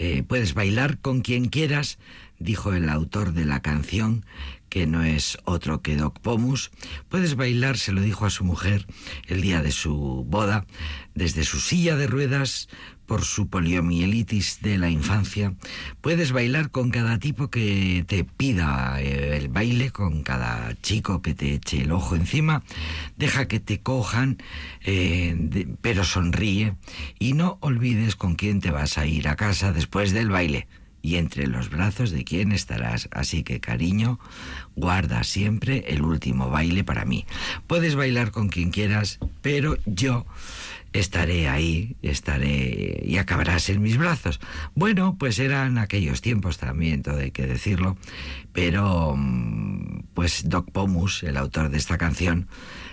Eh, 0.00 0.24
puedes 0.26 0.52
bailar 0.52 0.98
con 0.98 1.20
quien 1.20 1.46
quieras, 1.46 2.00
dijo 2.40 2.72
el 2.72 2.88
autor 2.88 3.34
de 3.34 3.44
la 3.44 3.60
canción, 3.60 4.26
que 4.68 4.88
no 4.88 5.04
es 5.04 5.38
otro 5.44 5.80
que 5.80 5.94
Doc 5.94 6.18
Pomus. 6.18 6.72
Puedes 7.08 7.36
bailar, 7.36 7.78
se 7.78 7.92
lo 7.92 8.00
dijo 8.00 8.26
a 8.26 8.30
su 8.30 8.42
mujer 8.42 8.84
el 9.28 9.42
día 9.42 9.62
de 9.62 9.70
su 9.70 10.24
boda, 10.26 10.66
desde 11.14 11.44
su 11.44 11.60
silla 11.60 11.94
de 11.94 12.08
ruedas 12.08 12.68
por 13.06 13.24
su 13.24 13.48
poliomielitis 13.48 14.60
de 14.60 14.78
la 14.78 14.90
infancia. 14.90 15.54
Puedes 16.00 16.32
bailar 16.32 16.70
con 16.70 16.90
cada 16.90 17.18
tipo 17.18 17.48
que 17.48 18.04
te 18.06 18.24
pida 18.24 19.00
eh, 19.00 19.36
el 19.36 19.48
baile, 19.48 19.90
con 19.90 20.22
cada 20.22 20.74
chico 20.82 21.22
que 21.22 21.34
te 21.34 21.54
eche 21.54 21.82
el 21.82 21.92
ojo 21.92 22.16
encima. 22.16 22.62
Deja 23.16 23.48
que 23.48 23.60
te 23.60 23.80
cojan, 23.80 24.38
eh, 24.84 25.66
pero 25.80 26.04
sonríe 26.04 26.74
y 27.18 27.32
no 27.32 27.58
olvides 27.60 28.16
con 28.16 28.34
quién 28.34 28.60
te 28.60 28.70
vas 28.70 28.98
a 28.98 29.06
ir 29.06 29.28
a 29.28 29.36
casa 29.36 29.72
después 29.72 30.12
del 30.12 30.30
baile 30.30 30.66
y 31.06 31.18
entre 31.18 31.46
los 31.46 31.70
brazos 31.70 32.10
de 32.10 32.24
quién 32.24 32.50
estarás. 32.50 33.08
Así 33.12 33.44
que, 33.44 33.60
cariño, 33.60 34.18
guarda 34.74 35.22
siempre 35.22 35.84
el 35.86 36.02
último 36.02 36.50
baile 36.50 36.82
para 36.82 37.04
mí. 37.04 37.26
Puedes 37.68 37.94
bailar 37.94 38.32
con 38.32 38.48
quien 38.48 38.70
quieras, 38.70 39.20
pero 39.40 39.76
yo 39.86 40.26
estaré 40.98 41.48
ahí, 41.48 41.96
estaré 42.02 43.02
y 43.04 43.18
acabarás 43.18 43.68
en 43.68 43.82
mis 43.82 43.96
brazos. 43.96 44.40
Bueno, 44.74 45.16
pues 45.18 45.38
eran 45.38 45.78
aquellos 45.78 46.20
tiempos 46.20 46.58
también, 46.58 47.02
todo 47.02 47.18
hay 47.18 47.30
que 47.30 47.46
decirlo, 47.46 47.96
pero 48.52 49.14
mm, 49.16 50.04
pues 50.14 50.48
Doc 50.48 50.70
Pomus, 50.70 51.22
el 51.22 51.36
autor 51.36 51.70
de 51.70 51.78
esta 51.78 51.98
canción, 51.98 52.48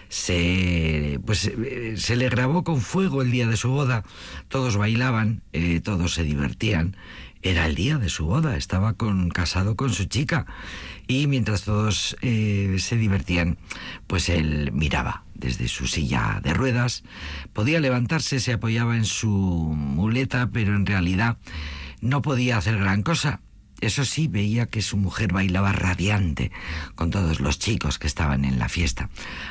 se 0.10 1.20
pues 1.26 1.46
eh, 1.46 1.96
se 1.98 2.16
le 2.16 2.30
grabó 2.30 2.64
con 2.64 2.82
fuego 2.82 3.22
el 3.22 3.32
día 3.32 3.48
de 3.48 3.58
su 3.58 3.70
boda. 3.70 4.04
Todos 4.48 4.78
bailaban, 4.78 5.42
eh, 5.54 5.82
todos 5.82 6.14
se 6.14 6.24
divertían. 6.24 6.96
Era 7.42 7.66
el 7.66 7.76
día 7.76 7.98
de 7.98 8.08
su 8.10 8.26
boda, 8.26 8.56
estaba 8.56 8.96
casado 9.34 9.76
con 9.76 9.92
su 9.92 10.06
chica. 10.06 10.46
Y 11.14 11.28
mientras 11.28 11.62
todos 11.62 12.18
eh, 12.24 12.76
se 12.80 12.96
divertían, 12.96 13.60
pues 14.08 14.30
él 14.30 14.72
miraba 14.72 15.26
desde 15.36 15.68
su 15.68 15.86
silla 15.86 16.42
de 16.44 16.56
ruedas. 16.56 17.04
Podía 17.54 17.80
levantarse, 17.80 18.40
se 18.40 18.54
apoyaba 18.54 18.98
en 18.98 19.06
su 19.06 19.30
muleta, 19.30 20.50
pero 20.52 20.76
en 20.76 20.88
realidad 20.88 21.38
no 22.02 22.24
podía 22.24 22.58
hacer 22.58 22.80
gran 22.80 23.04
cosa. 23.04 23.42
Eso 23.84 24.06
sí, 24.06 24.30
veía 24.30 24.68
que 24.68 24.82
su 24.82 24.96
mujer 24.96 25.34
bailaba 25.34 25.74
radiante 25.74 26.52
con 26.96 27.12
todos 27.12 27.42
los 27.42 27.60
chicos 27.60 28.00
que 28.00 28.08
estaban 28.08 28.46
en 28.46 28.58
la 28.58 28.70
fiesta. 28.70 29.10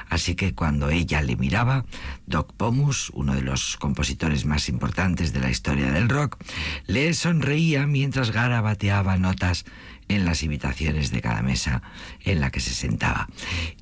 Así 0.08 0.34
que 0.34 0.54
cuando 0.54 0.88
ella 0.88 1.20
le 1.20 1.36
miraba, 1.36 1.84
Doc 2.26 2.54
Pomus, 2.54 3.10
uno 3.10 3.34
de 3.34 3.42
los 3.42 3.76
compositores 3.76 4.46
más 4.46 4.70
importantes 4.70 5.34
de 5.34 5.40
la 5.40 5.50
historia 5.50 5.92
del 5.92 6.08
rock, 6.08 6.38
le 6.86 7.12
sonreía 7.12 7.86
mientras 7.86 8.30
garabateaba 8.30 9.18
notas 9.18 9.66
en 10.08 10.24
las 10.24 10.42
invitaciones 10.42 11.10
de 11.10 11.20
cada 11.20 11.42
mesa 11.42 11.82
en 12.20 12.40
la 12.40 12.50
que 12.50 12.60
se 12.60 12.74
sentaba. 12.74 13.28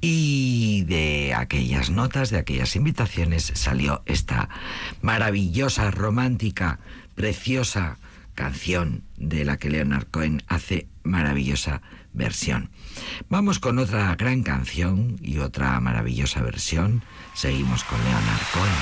Y 0.01 0.83
de 0.89 1.33
aquellas 1.33 1.91
notas, 1.91 2.31
de 2.31 2.39
aquellas 2.39 2.75
invitaciones, 2.75 3.53
salió 3.55 4.03
esta 4.05 4.49
maravillosa, 5.01 5.93
romántica, 5.93 6.81
preciosa 7.15 7.99
canción 8.41 9.05
de 9.19 9.45
la 9.45 9.59
que 9.59 9.69
Leonard 9.69 10.07
Cohen 10.07 10.43
hace 10.49 10.89
maravillosa 11.03 11.83
versión. 12.15 12.71
Vamos 13.29 13.59
con 13.59 13.79
otra 13.79 14.17
gran 14.17 14.43
canción 14.43 15.19
y 15.21 15.41
otra 15.41 15.79
maravillosa 15.79 16.41
versión. 16.41 17.03
Seguimos 17.35 17.85
con 17.85 18.03
Leonard 18.03 18.41
Cohen. 18.55 18.73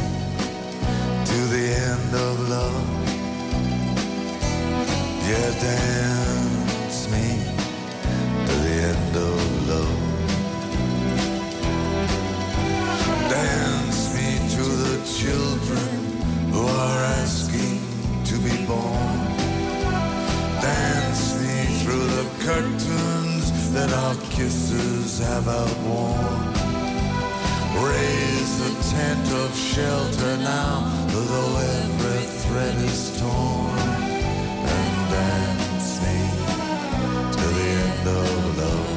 to 1.30 1.38
the 1.54 1.66
end 1.90 2.12
of 2.28 2.48
love. 2.48 2.86
Yeah, 5.28 5.50
dance. 5.60 6.43
Kisses 24.30 25.18
have 25.18 25.48
outworn. 25.48 26.54
Raise 27.84 28.52
the 28.58 28.72
tent 28.90 29.32
of 29.32 29.56
shelter 29.56 30.36
now, 30.38 31.06
though 31.08 31.56
every 31.58 32.26
thread 32.42 32.76
is 32.76 33.18
torn. 33.20 33.78
And 34.76 35.10
dance 35.10 36.00
me 36.02 36.18
to 37.32 37.46
the 37.58 37.68
end 37.84 38.08
of 38.08 38.58
love. 38.58 38.93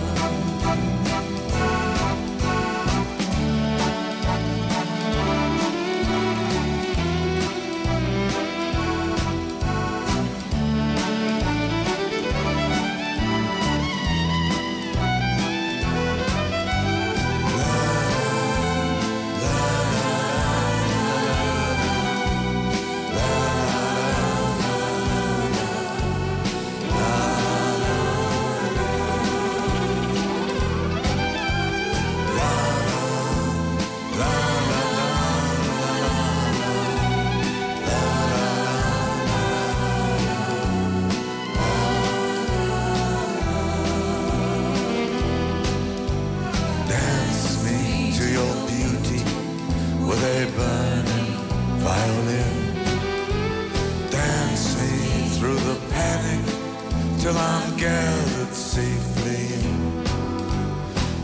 Till 57.28 57.38
I'm 57.38 57.76
gathered 57.76 58.54
safely. 58.54 59.48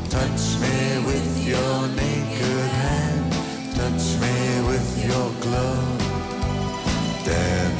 Touch 0.10 0.44
me 0.64 0.78
with 1.10 1.48
your 1.48 1.78
naked 2.04 2.68
hand, 2.84 3.32
touch 3.80 4.06
me 4.24 4.38
with 4.70 4.90
your 5.08 5.30
glove. 5.44 6.00
Dance 7.26 7.73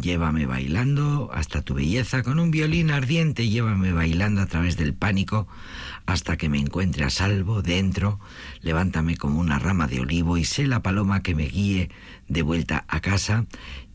Llévame 0.00 0.46
bailando 0.46 1.30
hasta 1.32 1.60
tu 1.60 1.74
belleza 1.74 2.22
con 2.22 2.38
un 2.38 2.50
violín 2.50 2.90
ardiente. 2.90 3.48
Llévame 3.48 3.92
bailando 3.92 4.40
a 4.40 4.46
través 4.46 4.76
del 4.76 4.94
pánico 4.94 5.46
hasta 6.12 6.36
que 6.36 6.48
me 6.48 6.58
encuentre 6.58 7.04
a 7.04 7.10
salvo 7.10 7.62
dentro. 7.62 8.20
Levántame 8.60 9.16
como 9.16 9.40
una 9.40 9.58
rama 9.58 9.86
de 9.86 10.00
olivo 10.00 10.36
y 10.36 10.44
sé 10.44 10.66
la 10.66 10.82
paloma 10.82 11.22
que 11.22 11.34
me 11.34 11.46
guíe 11.46 11.90
de 12.28 12.42
vuelta 12.42 12.84
a 12.88 13.00
casa. 13.00 13.46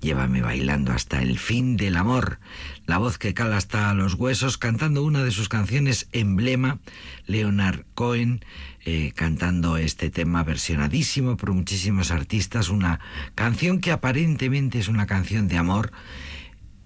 Llévame 0.02 0.42
bailando 0.42 0.92
hasta 0.92 1.22
el 1.22 1.40
fin 1.40 1.78
del 1.78 1.96
amor. 1.96 2.40
La 2.86 2.98
voz 2.98 3.18
que 3.18 3.34
cala 3.34 3.58
hasta 3.58 3.94
los 3.94 4.14
huesos 4.14 4.58
cantando 4.58 5.04
una 5.04 5.24
de 5.24 5.32
sus 5.32 5.50
canciones 5.50 6.08
emblema, 6.12 6.80
Leonard 7.26 7.86
Cohen, 7.96 8.44
eh, 8.86 9.14
cantando 9.16 9.78
este 9.78 10.10
tema 10.10 10.44
versionadísimo 10.44 11.38
por 11.38 11.54
muchísimos 11.54 12.12
artistas, 12.12 12.70
una 12.70 13.00
canción 13.34 13.80
que 13.80 13.92
aparentemente 13.92 14.80
es 14.80 14.88
una 14.88 15.08
canción 15.08 15.48
de 15.48 15.58
amor, 15.58 15.92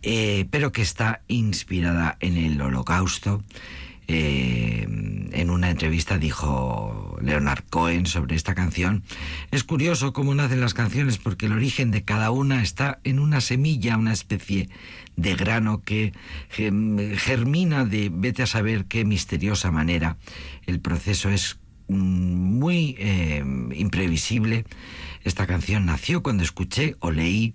eh, 0.02 0.48
pero 0.50 0.72
que 0.72 0.82
está 0.82 1.22
inspirada 1.28 2.18
en 2.22 2.38
el 2.38 2.62
holocausto. 2.62 3.44
Eh, 4.12 4.88
en 5.34 5.50
una 5.52 5.70
entrevista 5.70 6.18
dijo 6.18 7.16
Leonard 7.22 7.64
Cohen 7.70 8.08
sobre 8.08 8.36
esta 8.36 8.56
canción. 8.56 9.04
Es 9.52 9.64
curioso 9.64 10.14
cómo 10.14 10.34
nacen 10.34 10.62
las 10.62 10.74
canciones 10.74 11.20
porque 11.20 11.46
el 11.46 11.54
origen 11.54 11.92
de 11.92 12.04
cada 12.04 12.32
una 12.32 12.64
está 12.64 13.00
en 13.04 13.20
una 13.20 13.40
semilla, 13.40 13.98
una 13.98 14.12
especie 14.12 14.68
de 15.16 15.36
grano 15.36 15.84
que 15.84 16.14
germina 16.50 17.86
de 17.86 18.10
vete 18.12 18.42
a 18.42 18.48
saber 18.48 18.86
qué 18.86 19.06
misteriosa 19.06 19.70
manera. 19.70 20.18
El 20.66 20.80
proceso 20.80 21.30
es 21.30 21.60
muy 21.90 22.96
eh, 23.00 23.44
imprevisible. 23.76 24.66
Esta 25.24 25.48
canción 25.48 25.86
nació 25.86 26.24
cuando 26.24 26.44
escuché 26.44 26.96
o 27.00 27.12
leí 27.12 27.54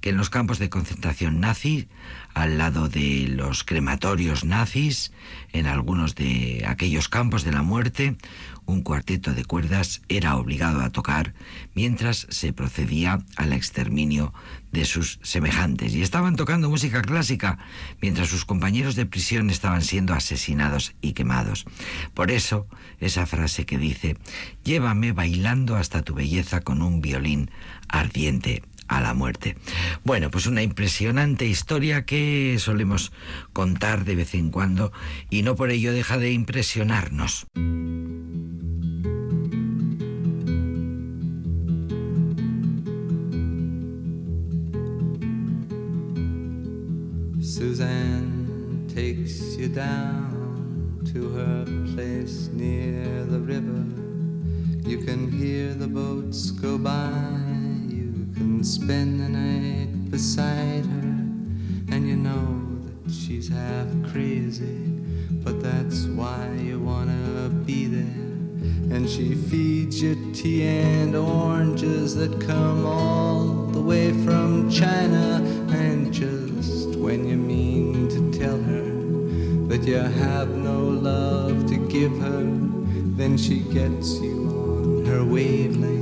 que 0.00 0.10
en 0.10 0.16
los 0.16 0.30
campos 0.30 0.58
de 0.58 0.70
concentración 0.70 1.40
nazi, 1.40 1.88
al 2.34 2.58
lado 2.58 2.88
de 2.88 3.28
los 3.28 3.62
crematorios 3.62 4.44
nazis, 4.44 5.12
en 5.52 5.66
algunos 5.66 6.14
de 6.14 6.64
aquellos 6.66 7.08
campos 7.08 7.44
de 7.44 7.52
la 7.52 7.62
muerte, 7.62 8.16
un 8.66 8.82
cuarteto 8.82 9.32
de 9.34 9.44
cuerdas 9.44 10.02
era 10.08 10.36
obligado 10.36 10.80
a 10.80 10.90
tocar 10.90 11.34
mientras 11.74 12.26
se 12.30 12.52
procedía 12.52 13.20
al 13.36 13.52
exterminio 13.52 14.32
de 14.72 14.84
sus 14.84 15.18
semejantes. 15.22 15.94
Y 15.94 16.02
estaban 16.02 16.36
tocando 16.36 16.70
música 16.70 17.02
clásica 17.02 17.58
mientras 18.00 18.28
sus 18.28 18.44
compañeros 18.44 18.94
de 18.94 19.06
prisión 19.06 19.50
estaban 19.50 19.82
siendo 19.82 20.14
asesinados 20.14 20.94
y 21.00 21.12
quemados. 21.12 21.64
Por 22.14 22.30
eso, 22.30 22.66
esa 23.00 23.26
frase 23.26 23.66
que 23.66 23.78
dice, 23.78 24.16
llévame 24.64 25.12
bailando 25.12 25.76
hasta 25.76 26.02
tu 26.02 26.14
belleza 26.14 26.60
con 26.60 26.82
un 26.82 27.00
violín 27.00 27.50
ardiente 27.88 28.62
a 28.92 29.00
la 29.00 29.14
muerte. 29.14 29.56
Bueno, 30.04 30.30
pues 30.30 30.46
una 30.46 30.62
impresionante 30.62 31.46
historia 31.46 32.04
que 32.04 32.56
solemos 32.58 33.12
contar 33.52 34.04
de 34.04 34.16
vez 34.16 34.34
en 34.34 34.50
cuando 34.50 34.92
y 35.30 35.42
no 35.42 35.56
por 35.56 35.70
ello 35.70 35.92
deja 35.92 36.18
de 36.18 36.32
impresionarnos. 36.32 37.46
Suzanne 47.40 48.86
takes 48.88 49.56
you 49.56 49.68
down 49.68 51.00
to 51.12 51.30
her 51.30 51.64
place 51.94 52.48
near 52.52 53.24
the 53.24 53.38
river. 53.38 53.84
You 54.88 54.98
can 54.98 55.30
hear 55.30 55.72
the 55.74 55.86
boats 55.86 56.50
go 56.50 56.76
by. 56.76 57.71
Can 58.62 58.68
spend 58.68 59.18
the 59.18 59.28
night 59.28 60.08
beside 60.08 60.86
her, 60.86 61.08
and 61.92 62.08
you 62.08 62.14
know 62.14 62.62
that 63.02 63.12
she's 63.12 63.48
half 63.48 63.88
crazy, 64.12 64.86
but 65.42 65.60
that's 65.60 66.04
why 66.04 66.48
you 66.62 66.78
wanna 66.78 67.50
be 67.66 67.86
there. 67.86 68.94
And 68.94 69.10
she 69.10 69.34
feeds 69.34 70.00
you 70.00 70.14
tea 70.32 70.62
and 70.62 71.16
oranges 71.16 72.14
that 72.14 72.40
come 72.40 72.86
all 72.86 73.48
the 73.72 73.80
way 73.82 74.12
from 74.24 74.70
China. 74.70 75.42
And 75.70 76.14
just 76.14 76.94
when 76.94 77.26
you 77.26 77.38
mean 77.38 78.08
to 78.10 78.38
tell 78.38 78.62
her 78.62 79.66
that 79.70 79.82
you 79.84 79.96
have 79.96 80.50
no 80.50 80.78
love 80.84 81.66
to 81.66 81.76
give 81.88 82.16
her, 82.18 82.44
then 83.18 83.36
she 83.36 83.58
gets 83.74 84.20
you 84.20 84.46
on 84.46 85.04
her 85.06 85.24
wavelength. 85.24 86.01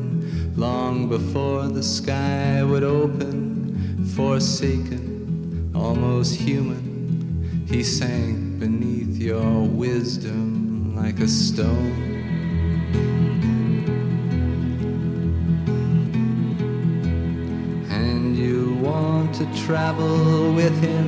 long 0.61 1.09
before 1.09 1.67
the 1.69 1.81
sky 1.81 2.61
would 2.63 2.83
open, 2.83 4.05
forsaken, 4.15 5.71
almost 5.73 6.35
human. 6.35 7.65
He 7.67 7.81
sank 7.81 8.59
beneath 8.59 9.17
your 9.17 9.63
wisdom 9.63 10.95
like 10.95 11.19
a 11.19 11.27
stone. 11.27 11.97
And 17.89 18.37
you 18.37 18.75
want 18.83 19.33
to 19.41 19.45
travel 19.65 20.53
with 20.53 20.79
him, 20.79 21.07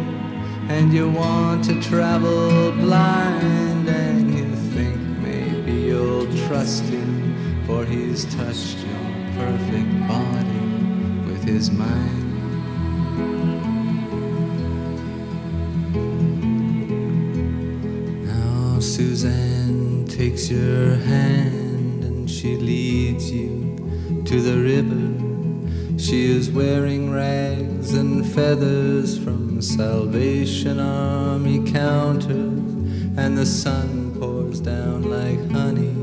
and 0.67 0.91
you 0.91 1.11
want 1.11 1.63
to 1.65 1.79
travel 1.79 2.71
blind, 2.71 3.87
and 3.87 4.33
you 4.35 4.49
think 4.73 4.97
maybe 5.19 5.73
you'll 5.73 6.25
trust 6.47 6.85
him, 6.85 7.63
for 7.67 7.85
he's 7.85 8.25
touched 8.33 8.82
perfect 9.43 10.07
body 10.07 10.65
with 11.27 11.43
his 11.43 11.69
mind. 11.69 12.23
Now 18.25 18.79
Suzanne 18.79 20.05
takes 20.05 20.49
your 20.49 20.95
hand 20.95 22.05
and 22.05 22.29
she 22.29 22.55
leads 22.55 23.29
you 23.29 23.75
to 24.23 24.41
the 24.41 24.57
river. 24.73 25.99
She 25.99 26.31
is 26.37 26.49
wearing 26.49 27.11
rags 27.11 27.93
and 27.93 28.25
feathers 28.25 29.17
from 29.17 29.61
Salvation 29.61 30.79
Army 30.79 31.69
counters, 31.69 32.61
and 33.17 33.37
the 33.37 33.45
sun 33.45 34.17
pours 34.17 34.61
down 34.61 35.03
like 35.03 35.51
honey 35.51 36.02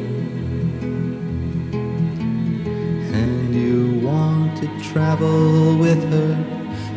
Travel 4.91 5.77
with 5.77 6.03
her, 6.11 6.33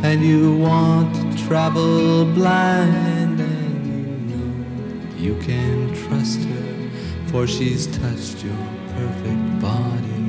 and 0.02 0.22
you 0.22 0.56
want 0.56 1.14
to 1.14 1.46
travel 1.46 2.24
blind, 2.24 3.40
and 3.40 3.86
you 3.86 4.36
know 4.36 5.16
you 5.16 5.36
can 5.42 5.94
trust 5.94 6.40
her, 6.40 6.90
for 7.28 7.46
she's 7.46 7.86
touched 7.98 8.42
your 8.44 8.56
perfect 8.96 9.60
body 9.60 10.22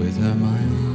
with 0.00 0.16
her 0.18 0.34
mind. 0.34 0.85